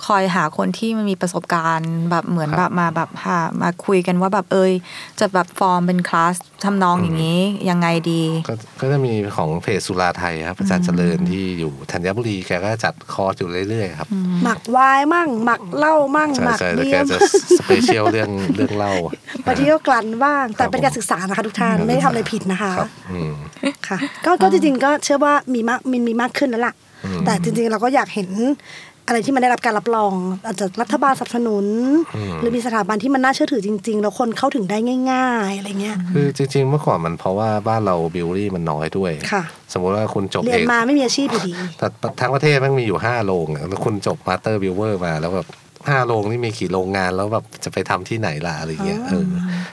[0.07, 4.72] คอยหาคนที่มันมีประสบการณ์แบบเหมือนแบบมาครับแบบหามาคุยกันว่าแบบเอย
[5.20, 14.09] จะแบบฟอร์มเป็นคลาสทำนองอย่างนี้ยังไงดีก็ก็จะมีของเพจสุราไทยครับอาจารย์เจริญที่อยู่ธัญบุรีแกก็จัดคอร์สอยู่เรื่อยๆครับ
[14.42, 17.18] หมักไวน์มั่งหมักเหล้ามั่งใช่ใช่หมักเบียร์แล้วแกจะ
[17.59, 18.92] specialเรื่องเรื่องเหล้า
[19.46, 23.33] บางทีก็กลั่นบ้าง แต่ครับเป็นการศึกษานะคะทุกท่านครับไม่ได้ทำอะไรผิดนะคะครับอืม
[23.89, 26.75] ค่ะก็ก็จริงๆก็เชื่อว่ามีมากมีมีมากขึ้นแล้วล่ะ
[27.27, 28.29] แต่จริงๆเราก็อยากเห็น
[29.07, 30.12] อะไรที่มันได้รับการรับรอง
[30.47, 31.67] อาจจะรัฐบาลสนับสนุน
[32.41, 34.79] หรือมีสถาบันที่มันน่าเชื่อถือจริง ๆ แล้วคนเข้าถึงได้
[35.12, 41.87] ง่าย ๆ อะไรเงี้ยคือจริง ๆ เมื่อก่อนมันเพราะว่าบ้านเรา brewery มันน้อยด้วยค่ะสมมุติว่าคุณจบเรีเอยนกมาไมไม่มีอาชีพอยู่ดีแต่
[42.21, 45.47] ทั้งประเทศมันมีอยู่ห้าโรงอะแล้วคุณจบ master brewer มาแล้วแบบ
[45.88, 49.25] ห้าโรงนี่มีกี่โรงงานแล้วแบบจะไปทำที่ไหนล่ะอะไรเงี้ยเออ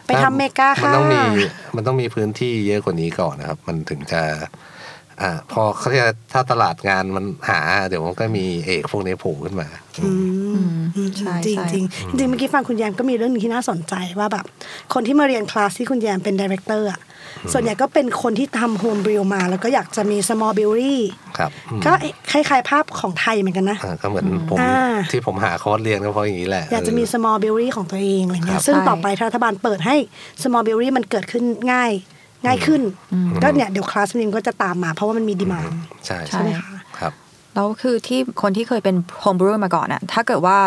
[0.08, 4.22] ไปทำเมกามันต้องมีค่ะมันต้องมีพื้นที่เยอะกว่านี้ก่อนนะครับ มันถึงจะ
[5.22, 9.68] อ่า พอเขาเรียกถ้าตลาดงานมันหา เดี๋ยวมันก็มีเอกพวกนี้โผล่ขึ้นมา
[10.04, 11.86] อืมอืมใช่จริงใช่จริง
[12.20, 14.46] จริงเมื่อกี้ฟังคุณแยมก็มีเรื่องหนึ่งที่น่าสนใจว่าแบบ
[14.94, 17.00] คนที่มาเรียนคลาสที่คุณแยมเป็น director อะ
[17.54, 20.98] ส่วนใหญ่ก็เป็นคนที่ทำ homebrew มา แล้วก็อยากจะมี small brewery
[21.38, 21.92] ครับอืมก็
[22.32, 29.96] คล้ายๆภาพของไทยเหมือนกันนะอ่าก็เหมือนผมอ่า ที่ผมหาคอร์สเรียนก็เพราะอย่างนี้แหละอยากจะมี เออ small brewery ของตัวเองอะไรเงี้ยครับ ซึ่งใช่ ต่อไปถ้ารัฐบาลเปิดให้
[30.42, 31.92] small brewery มันเกิดขึ้นง่าย
[32.46, 32.82] ง่ายขึ้น
[33.44, 35.70] ก็เนี่ยเดี๋ยวคลาสนี้ก็จะตามมาเพราะว่ามันมี demand
[36.06, 36.73] ใช่ใช่ ใช่ไหมคะครับ
[37.56, 40.58] แล้วคือที่คนที่เคยเป็นโฮ brew มาก่อนอะถ้าเกิดว่า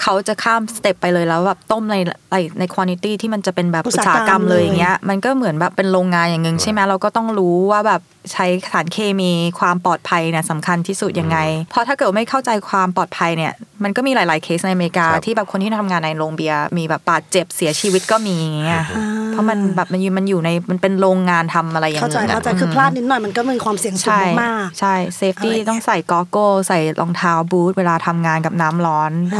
[0.00, 1.96] เขาจะข้าม step ไปเลยแล้วแบบต้มใน
[2.32, 8.00] ในใน quantity ที่มันจะเป็นแบบอุอุตตสาสาหหกกรรรรมมเลเลยยอย่างเงี้ยมันก็เหมือนแบบเป็นโรงงานอย่างหนึ่งใช่ไหมเราก็ต้องรู้ว่าแบบ
[8.32, 11.38] ใช้สารเคมีความปลอดภัยเนี่ยสำคัญที่สุดยังไง
[11.70, 13.52] เพราะถ้าเกิดไม่เข้าใจความปลอดภัยเนี่ย
[13.84, 18.82] มันก็มีหลาย ๆเคสในอเมริกาครับที่แบบคนที่ทำงานในโรงเบียร์มีแบบบาดเจ็บเสียชีวิตก็มีอย่างเงี้ย
[19.30, 29.38] เพราะมันแบบมันอยู่มันอยู่ในมันเป็นโรงงานทำอะไรอย่างเงี้ยเข้าใจเข้าใจคือพลาดนิดหน่อยอยมันก็มีความเสี่ยงสูงใช่มากใช่ safety อะไรอย่างเงี้ยต้องใส่ goggle ใส่รองเท้าบูทเวลาทำงานกับน้ำร้อนท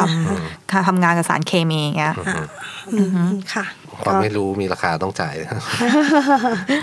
[0.83, 3.65] ำทำงานกับสารเคมีอย่างเงี้ยๆอืมค่ะ
[4.03, 5.35] ความไม่รู้มีราคาต้องจ่าย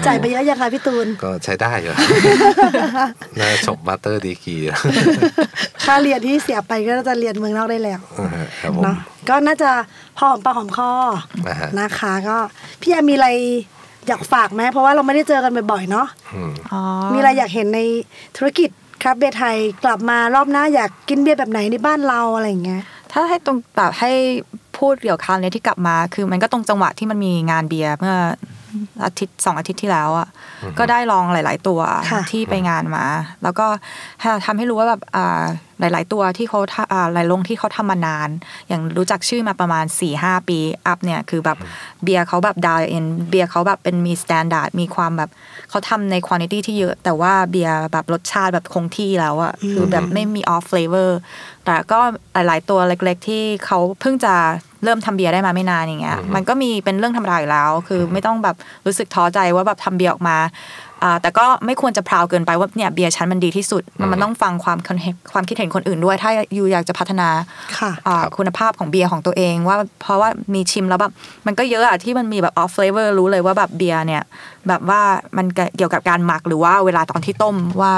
[0.05, 1.93] จ่ายไปเยอะยังคะพี่ตูน ก็ใช้ได้อยู่
[3.39, 4.56] น่าจบ master degree
[5.84, 7.99] ค่าเรียนที่เสียไปก็จะเรียนเมืองนอกได้แล้ว
[8.62, 8.97] ครับผมเนาะ
[9.30, 9.72] ก็น่าจะ
[10.18, 10.91] พอหอมปากหอมคอ
[11.47, 12.38] อ่าฮะนะคะ ก็
[12.82, 13.30] พี่แอมมีอะไร
[14.07, 16.82] อยากฝากไหมเพราะว่าเราไม่ได้เจอกันบ่อยๆเนาะอืมอ๋อ
[17.14, 17.80] มีอะไรอยากเห็นใน
[18.38, 18.70] ธุรกิจ
[19.03, 24.12] ครับเบียร์ไทยกลับมารอบหน้าอยากกินเบียร์แบบไหนในบ้านเราอะไรอย่างเงี้ยถ้าให้ตรงแบบให้
[24.82, 28.16] พูดเกี่ยวกับคราวเนี้ยที่กลับมา คือมันก็ตรงจังหวะที่มันมีงานเบียร์เมื่อ
[29.04, 30.28] อาทิตย์สองอาทิตย์ที่แล้วอะ
[30.80, 33.06] ก็ได้ลองหลาย ๆ ตัวค่ะที่ไปงานมา
[33.44, 33.68] แล้วก็
[34.46, 35.44] ทำให้รู้ว่าแบบอ่า
[35.80, 38.30] หลาย ๆ ตัวที่เขาทำอ่าหลายโรงที่เขาทำมานาน
[38.68, 41.58] อย่างรู้จักชื่อมาประมาณสี่ห้าปี up เนี่ยคือแบบ
[42.04, 45.30] เบียร์เขาแบบ dialed in เบียร์เขาแบบเป็นมี standard มีความแบบ
[45.70, 51.20] เขาทำในคุณ i t y ที่เยอะ แต่ว่าเบียร์แบบรสชาติแบบคงที่แล้วอะคือแบบไม่มี off flavor
[51.66, 52.00] แต่ก็
[52.34, 54.36] หลาย ๆ ตัวเล็ก ๆ ที่เขาเพิ่งจะ
[54.84, 58.56] เริ่มทำเบียร์ได้มาไม่นานอย่างเงี้ยมันก็มีเป็นเรื่องธรรมดาอยู่แล้ว คือไม่ต้องแบบ
[58.86, 60.91] รู้สึกท้อใจว่าแบบทำเบียร์ออกมาอ่า
[61.22, 67.30] แต่ก็ไม่ควรจะ proud เกินไปว่าเนี่ยเบียร์ฉันมันดีที่สุด มันมันต้องฟังความคิดเห็นความคิดเห็นคนอื่นด้วย ถ้าอยู่อยากจะพัฒนา
[67.80, 71.12] ค่ะอ่าคุณภาพของเบียร์ของตัวเอง ว่าเพราะว่ามีชิมแล้วแบบ
[71.47, 74.24] มันก็เยอะอะที่มันมีแบบ off flavor รู้เลยว่าแบบเบียร์เนี่ย
[74.68, 75.02] แบบว่า
[75.38, 75.45] มัน
[75.78, 77.93] เกี่ยวกับการหมักหรือว่าเวลาตอนที่ต้มว่า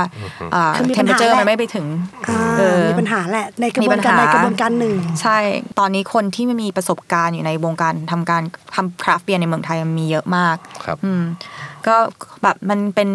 [0.56, 1.86] อ่าคือมีปัญหาร์เจอร์แหละมันไม่ไปถึง
[2.30, 5.38] อ่าเออมีปัญหาแหละในกระบวนการมีใดปัญหากระบวนการหนึ่งใช่
[5.80, 8.42] ตอนนี้คนที่ไม่มีประสบการณ์อยู่ในวงการทำการ
[8.76, 11.24] ทำคราฟต์เบียร์ในเมืองไทยมีเยอะมากครับอืม
[11.88, 11.96] ก็
[12.44, 13.10] แบบมันเป็น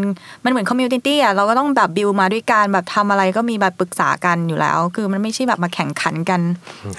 [0.45, 6.41] มันเหมือน community อะเราก็ต้องแบบบิวมาด้วยการแบบทำอะไรก็มีแบบปรึกษากันอยู่แล้ว คือมันไม่ใช่แบบมาแข่งขันกัน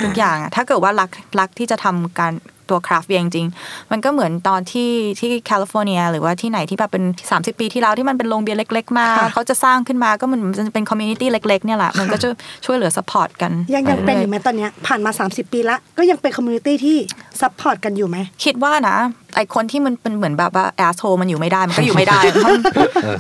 [0.04, 1.10] ทุกอย่างอะถ้าเกิดว่ารัก
[1.40, 2.34] รักที่จะทำการ
[2.74, 12.30] ตัวคราฟต์เบียร์จริงๆมันก็เหมือนตอนที่ที่แคลิฟอร์เนีย หรือว่าที่ไหนที่แบบเป็น 30 ปีที่แล้วที่มันเป็นโรงเบียร์เล็ก ๆ มาค่ะเขาจะสร้างขึ้นมาก็เหมือนมันจะเป็น community เล็ก ๆ เนี่ยแหละ มันก็จะ
[12.66, 16.98] ช่วยเหลือ support กัน ยังยังเป็นอยู่ไหมตอนเนี้ยผ่านมา 30 ปีละก็ยังเป็น community ที่
[17.42, 18.98] support กันอยู่ไหมคิดว่านะ
[19.36, 22.52] ไอคนที่มันเป็นเหมือนแบบว่าแอสโ e มันอยู่ไม่ได้มันก็อยู่ไม่ได้เพราะ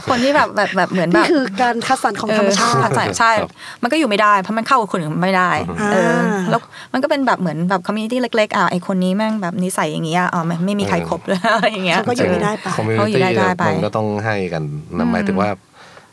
[0.10, 3.32] คนที่แบบแบบแบบเหมือนแบนี่คือการคัดสรรของธรรมชาติเออใช่ใช่
[3.84, 5.51] มันก็อยู่ไม่ได้เพราะมันเข้ากับคนอื่นไม่ได้
[5.82, 6.60] อ่าเออแล้ว
[6.93, 14.64] มันก็เป็นแบบเหมือนแบบ community เล็กๆอะไอคนนี้แม่งแบบนิสัยอย่างเงี้ยอะไม่ไม่มีใครคบเลยอะไรอย่างเงี้ยเขาก็อยู่ไม่ได้ปะ community เขาอยู่ได้ได้ไปมันก็ต้องให้กัน
[14.97, 15.49] นะหมายถึงว่า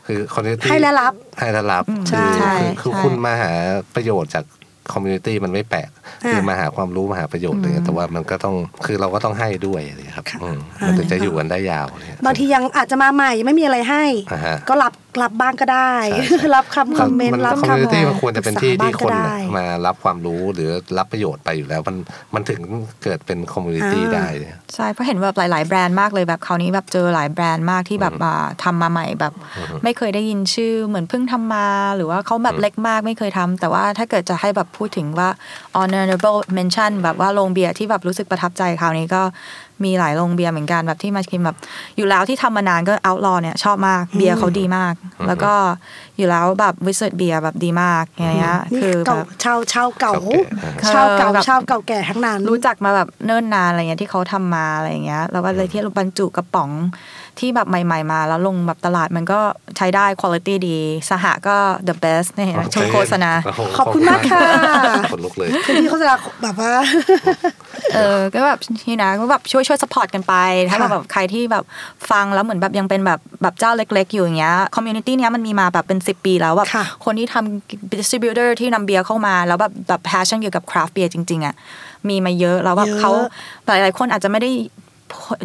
[0.05, 3.51] คือ community ให้และรับให้และรับใช่คือคือคือใช่คุณมาหา
[3.95, 4.43] ประโยชน์จาก
[4.91, 5.89] community มันไม่แปลก
[6.25, 14.91] อ่าคือมาหาความรู้มาหาประโยชน์อะไรเงี้ยแต่ว่ามันก็ต้องคือเราก็ต้องให้ด้วยอะไรครับอืมมันถึงจะอยู่กันได้ยาวเนี่ยบางทียังอาจจะมาใหม่ยังไม่มีอะไรให้อ่าฮะก็รับ
[15.23, 21.95] รับบ้างก็ได้ใช่ใช่รับคำ comment รับ community คำมันควรจะเป็นที่ที่คนปรึกษาบ้างก็ได้มารับความรู้หรือรับประโยชน์ไปอยู่แล้ว มัน
[22.33, 22.61] มันถึง
[23.03, 29.33] เกิดเป็น community อ่าได้เนี่ยใช่เพราะเห็นแบบหลาย ๆ แบรนด์มากเลยแบบคราวนี้แบบเจอหลายแบรนด์มากที่แบบอ่าทำมาใหม่แบบ
[29.83, 35.29] ไม่เคยได้ยินชื่อเหมือนเพิ่งทำมา หรือว่าเขาแบบเล็กมากไม่เคยทำแต่ว่าถ้าเกิดจะให้แบบพูดถึงว่า
[35.77, 39.21] honorable mention แบบว่าโรงเบียร์ที่แบบรู้สึกประทับใจคราวนี้ก็
[39.85, 41.57] มีหลายโรงเบียร์เหมือนกันแบบที่มากินแบบ
[41.97, 44.93] อยู่แล้วที่ทำมานานก็ outlaw เนี่ยชอบมากเบียร์เขาดีมาก
[45.27, 45.53] แล้วก็
[46.17, 50.25] อยู่แล้วแบบวิส a ตเบียร์แบบดีมากอย่างเงี้ยนี่คือแบเก่าบชาวชาวเก่าเก่า
[50.79, 56.69] แก่ชาวเก่าเออแบบชาวเก่าแก่ทั้งนั้นรู้จักมาแบบเนิ่นนานอะไรเงี้ยที่เขาทำมาอะไรเงี้ยแล้วก็เลยที่บรรจุกระป๋อง
[57.39, 59.39] ที่แบบใหม่ๆ มาแล้วลงแบบตลาดมันก็
[59.77, 60.77] ใช้ได้คุณภาพดี
[61.09, 61.57] สหก็
[61.87, 64.41] the best เนี่ยเห็นไหมชมโฆษณาโโหขอบคุณมากค่ะ
[65.13, 66.13] ขนลุกเลยคือที่โฆษณา
[66.43, 66.71] แบบว่า
[67.93, 70.33] เออก็แบบนี่นะก็แบบช่วยช่วย support กันไป
[70.69, 71.63] ถ้าค่ะแบบใครที่แบบ
[72.11, 81.55] ฟังแล้วเหมือนแบบยังเป็นแบบแบบเจ้าเล็ก ๆ อยู่อย่างเงี้ย community เนี้ยมันมีมาแบบเป็น 10 ปีแล้วแบบค่ะคนที่ทำ distributor ที่นำเบียร์เข้ามา แล้วแบบแบบ passion เกี่ยวกับคราฟต์เบียร์จริงๆอะ
[82.09, 83.11] มีมาเยอะแล้วแบบเยอะเขา
[83.65, 84.51] หลายๆคนอาจจะไม่ได้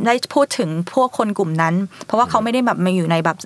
[0.07, 1.75] ได้พูดถึงพวกคนกลุ่มนั้น
[2.07, 3.37] เพราะว่าเขาไม่ได้แบบมาอยู่ในแบบ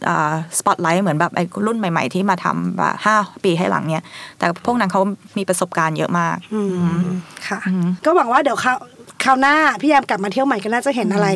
[0.59, 4.05] สปอตไลท์เหมือนแบบไอ้รุ่นใหม่ ๆ ที่มาทำแบบห้าปีให้หลังเนี่ย
[4.39, 5.01] แต่พวกนั้นเขา
[5.39, 6.61] มีประสบการณ์เยอะมากอื
[6.97, 7.01] ม
[7.49, 7.61] ค่ะ
[8.05, 8.79] ก็หวังว่าเดี๋ยวคราว
[9.25, 11.29] คราวหน้าพี่แยมกลับมาเที่ยวใหม่ก็น่าจะเห็นอะไร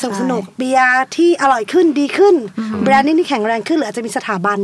[0.00, 2.34] สนุกสนุกเบียร์ที่อร่อยขึ้นดีขึ้น
[2.82, 4.58] แบรนด์นี่แข็งแรงขึ้นหรืออาจจะมีสถาบัน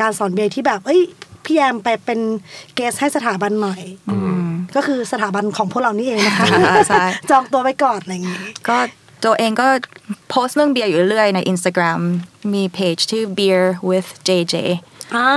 [0.00, 1.00] การสอนเบียร์ที่แบบเอ้ย
[1.44, 2.20] พี่แยมไปเป็น
[2.74, 3.82] เกสให้สถาบันหน่อย
[4.76, 8.38] ก็คือสถาบันของพวกเรานี่เองนะคะอ่าใช่จองตัวไปก่อนอะไรอย่างงี้
[8.68, 8.76] ก็
[9.24, 9.66] ตัวเองก็
[10.28, 12.00] โพสต์เรื่องเบียร์อยู่เรื่อยๆใน Instagram
[12.54, 14.54] มีเพจชื่อ beer with JJ
[15.16, 15.28] อ่า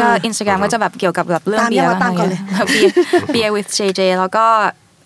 [0.00, 2.40] ก็ Instagram ก็จะแบบเกี่ยวกับแบบเรื่องตามเบียร์ยังว่าตามก่อนเลย
[2.72, 2.92] เบียร์
[3.34, 4.46] beer with JJ แล้วก็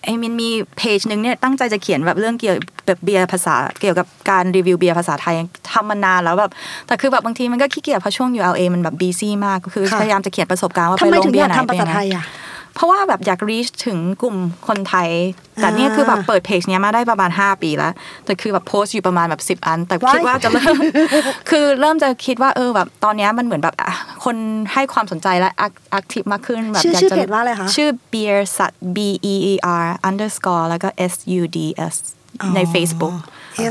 [0.05, 2.57] ไอ้มินมีเพจหนึ่งเนี่ยตั้งใจจะเขียนแบบเรื่องเกี่ยว
[2.89, 5.35] แบบเบียร์ภาษาเกี่ยวกับการรีวิวเบียร์ภาษาไทย
[5.73, 6.51] ทำมานานแล้วแบบ
[6.87, 12.25] แต่คือแบบบางทีมันก็ขี้เกียจเพราะช่วงอยู่ LA มันแบบบีซี่มากก็คือค่ะพยายามจะเขียนประสบการณ์ว่าทำไปไมลงถึงเบีอยยาร์กไหนทำภาเป็นษายังไทไงยอะ
[12.75, 14.37] เพราะว่าแบบอยาก reach ถึงกลุ่ม
[14.69, 15.09] คนไทย
[15.61, 17.93] แต่เนี่ยคือแบบเปิดเพจเนี้ยมาได้ประมาณ 5 ปีแล้ว
[18.25, 20.77] แต่คือแบบโพสต์อยู่ประมาณแบบ 10 อัน แต่คิดว่าจะเริ่ม
[21.51, 24.37] คือเริ่มจะคิดว่าเออแบบตอนเนี้ยมันเหมือนแบบอะคน
[24.73, 25.51] ให้ความสนใจและ
[25.99, 28.99] active มากขึ้นแบบชื่ออยากชื่อจะเพจว่าอะไรคะ ชื่อ beer sut b
[29.33, 31.59] e e r underscore แล้วก็ s u d
[31.93, 31.95] s
[32.55, 33.15] ใน Facebook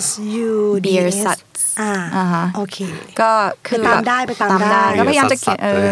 [0.06, 0.08] S
[0.48, 0.52] U
[0.84, 1.42] D Beer S Suts
[1.82, 2.78] อ่าอ่าฮะโอเค
[3.20, 3.30] ก็
[3.68, 5.88] คือไปตามแบบได้ไปตามได้ก็พยายามจะเขียนเออ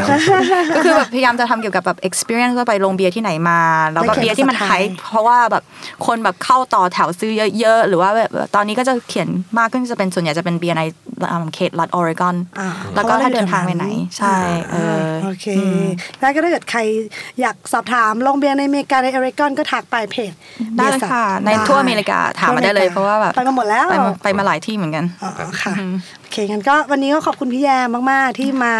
[0.75, 3.59] ก็คือแบบพยายามจะทำเกี่ยวกับแบบ experience ว่าไปลงเบียร์ที่ไหนมา
[3.91, 5.63] แล้วก็ไม่เขียนเบียร์ที่มันภาษาไฮไทยเพราะว่าแบบ
[6.05, 9.27] คนแบบเข้าต่อแถวซื้อเยอะๆหรือว่าแบบตอนนี้ก็จะเขียน
[9.59, 10.83] มากขึ้นจะเป็นส่วนใหญ่จะเป็นเบียร์ใน
[11.31, 13.85] อ่าเขตรัฐออริกอนอ่าแล้วก็พระถ้าว่เดินทางไปไหน
[14.17, 14.35] ใช่
[14.71, 14.75] เอ
[15.05, 15.45] อโอเค
[16.19, 16.79] แล้วก็ถ้าเกิดใคร
[17.41, 20.31] อยากสอบถามลงเบียร์ในอเมริกาในออริกอนก็ทักไปเพจ
[20.77, 25.31] ได้เลยค่ะในทั่วอเมริกาถามมาได้เลยเพราะว่าแบบไปมาหมดแล้วไปมาไปมาหลายที่เหมือนกันอ๋อ
[25.61, 25.73] ค่ะ
[26.19, 28.73] โอเคงั้นก็วันนี้ก็ขอบคุณพี่แยมมากๆ ที่มา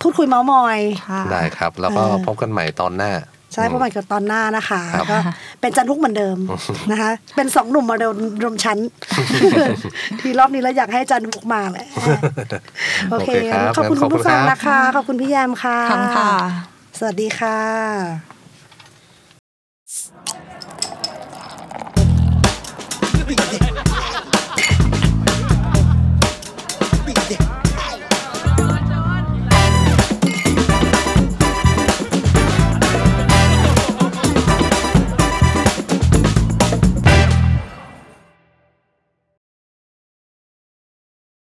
[0.00, 0.78] พูดคุยเมาส์มอย
[1.08, 3.12] ค่ะได้ครับ แล้วก็พบกันใหม่ตอนหน้า
[3.54, 5.18] ใช่พบกันกับตอนหน้านะคะครับก็
[5.60, 6.38] เป็นจันทุกเหมือนเดิม
[6.90, 8.78] นะคะ เป็นสองหนุ่มมาเดิมรวมชั้น
[10.20, 11.86] ทีรอบนี้เราอยากให้จันทุกมาแหละ
[13.10, 16.32] โอเคโอเคครับงั้นขอบคุณงั้นขคุอบณคุณผู้ฟังครับนะคะ ขอบคุณพี่แยมค่ะขอบคุณค่ะ
[16.98, 17.58] สวัสดีค่ะ
[23.30, 23.84] Yeah.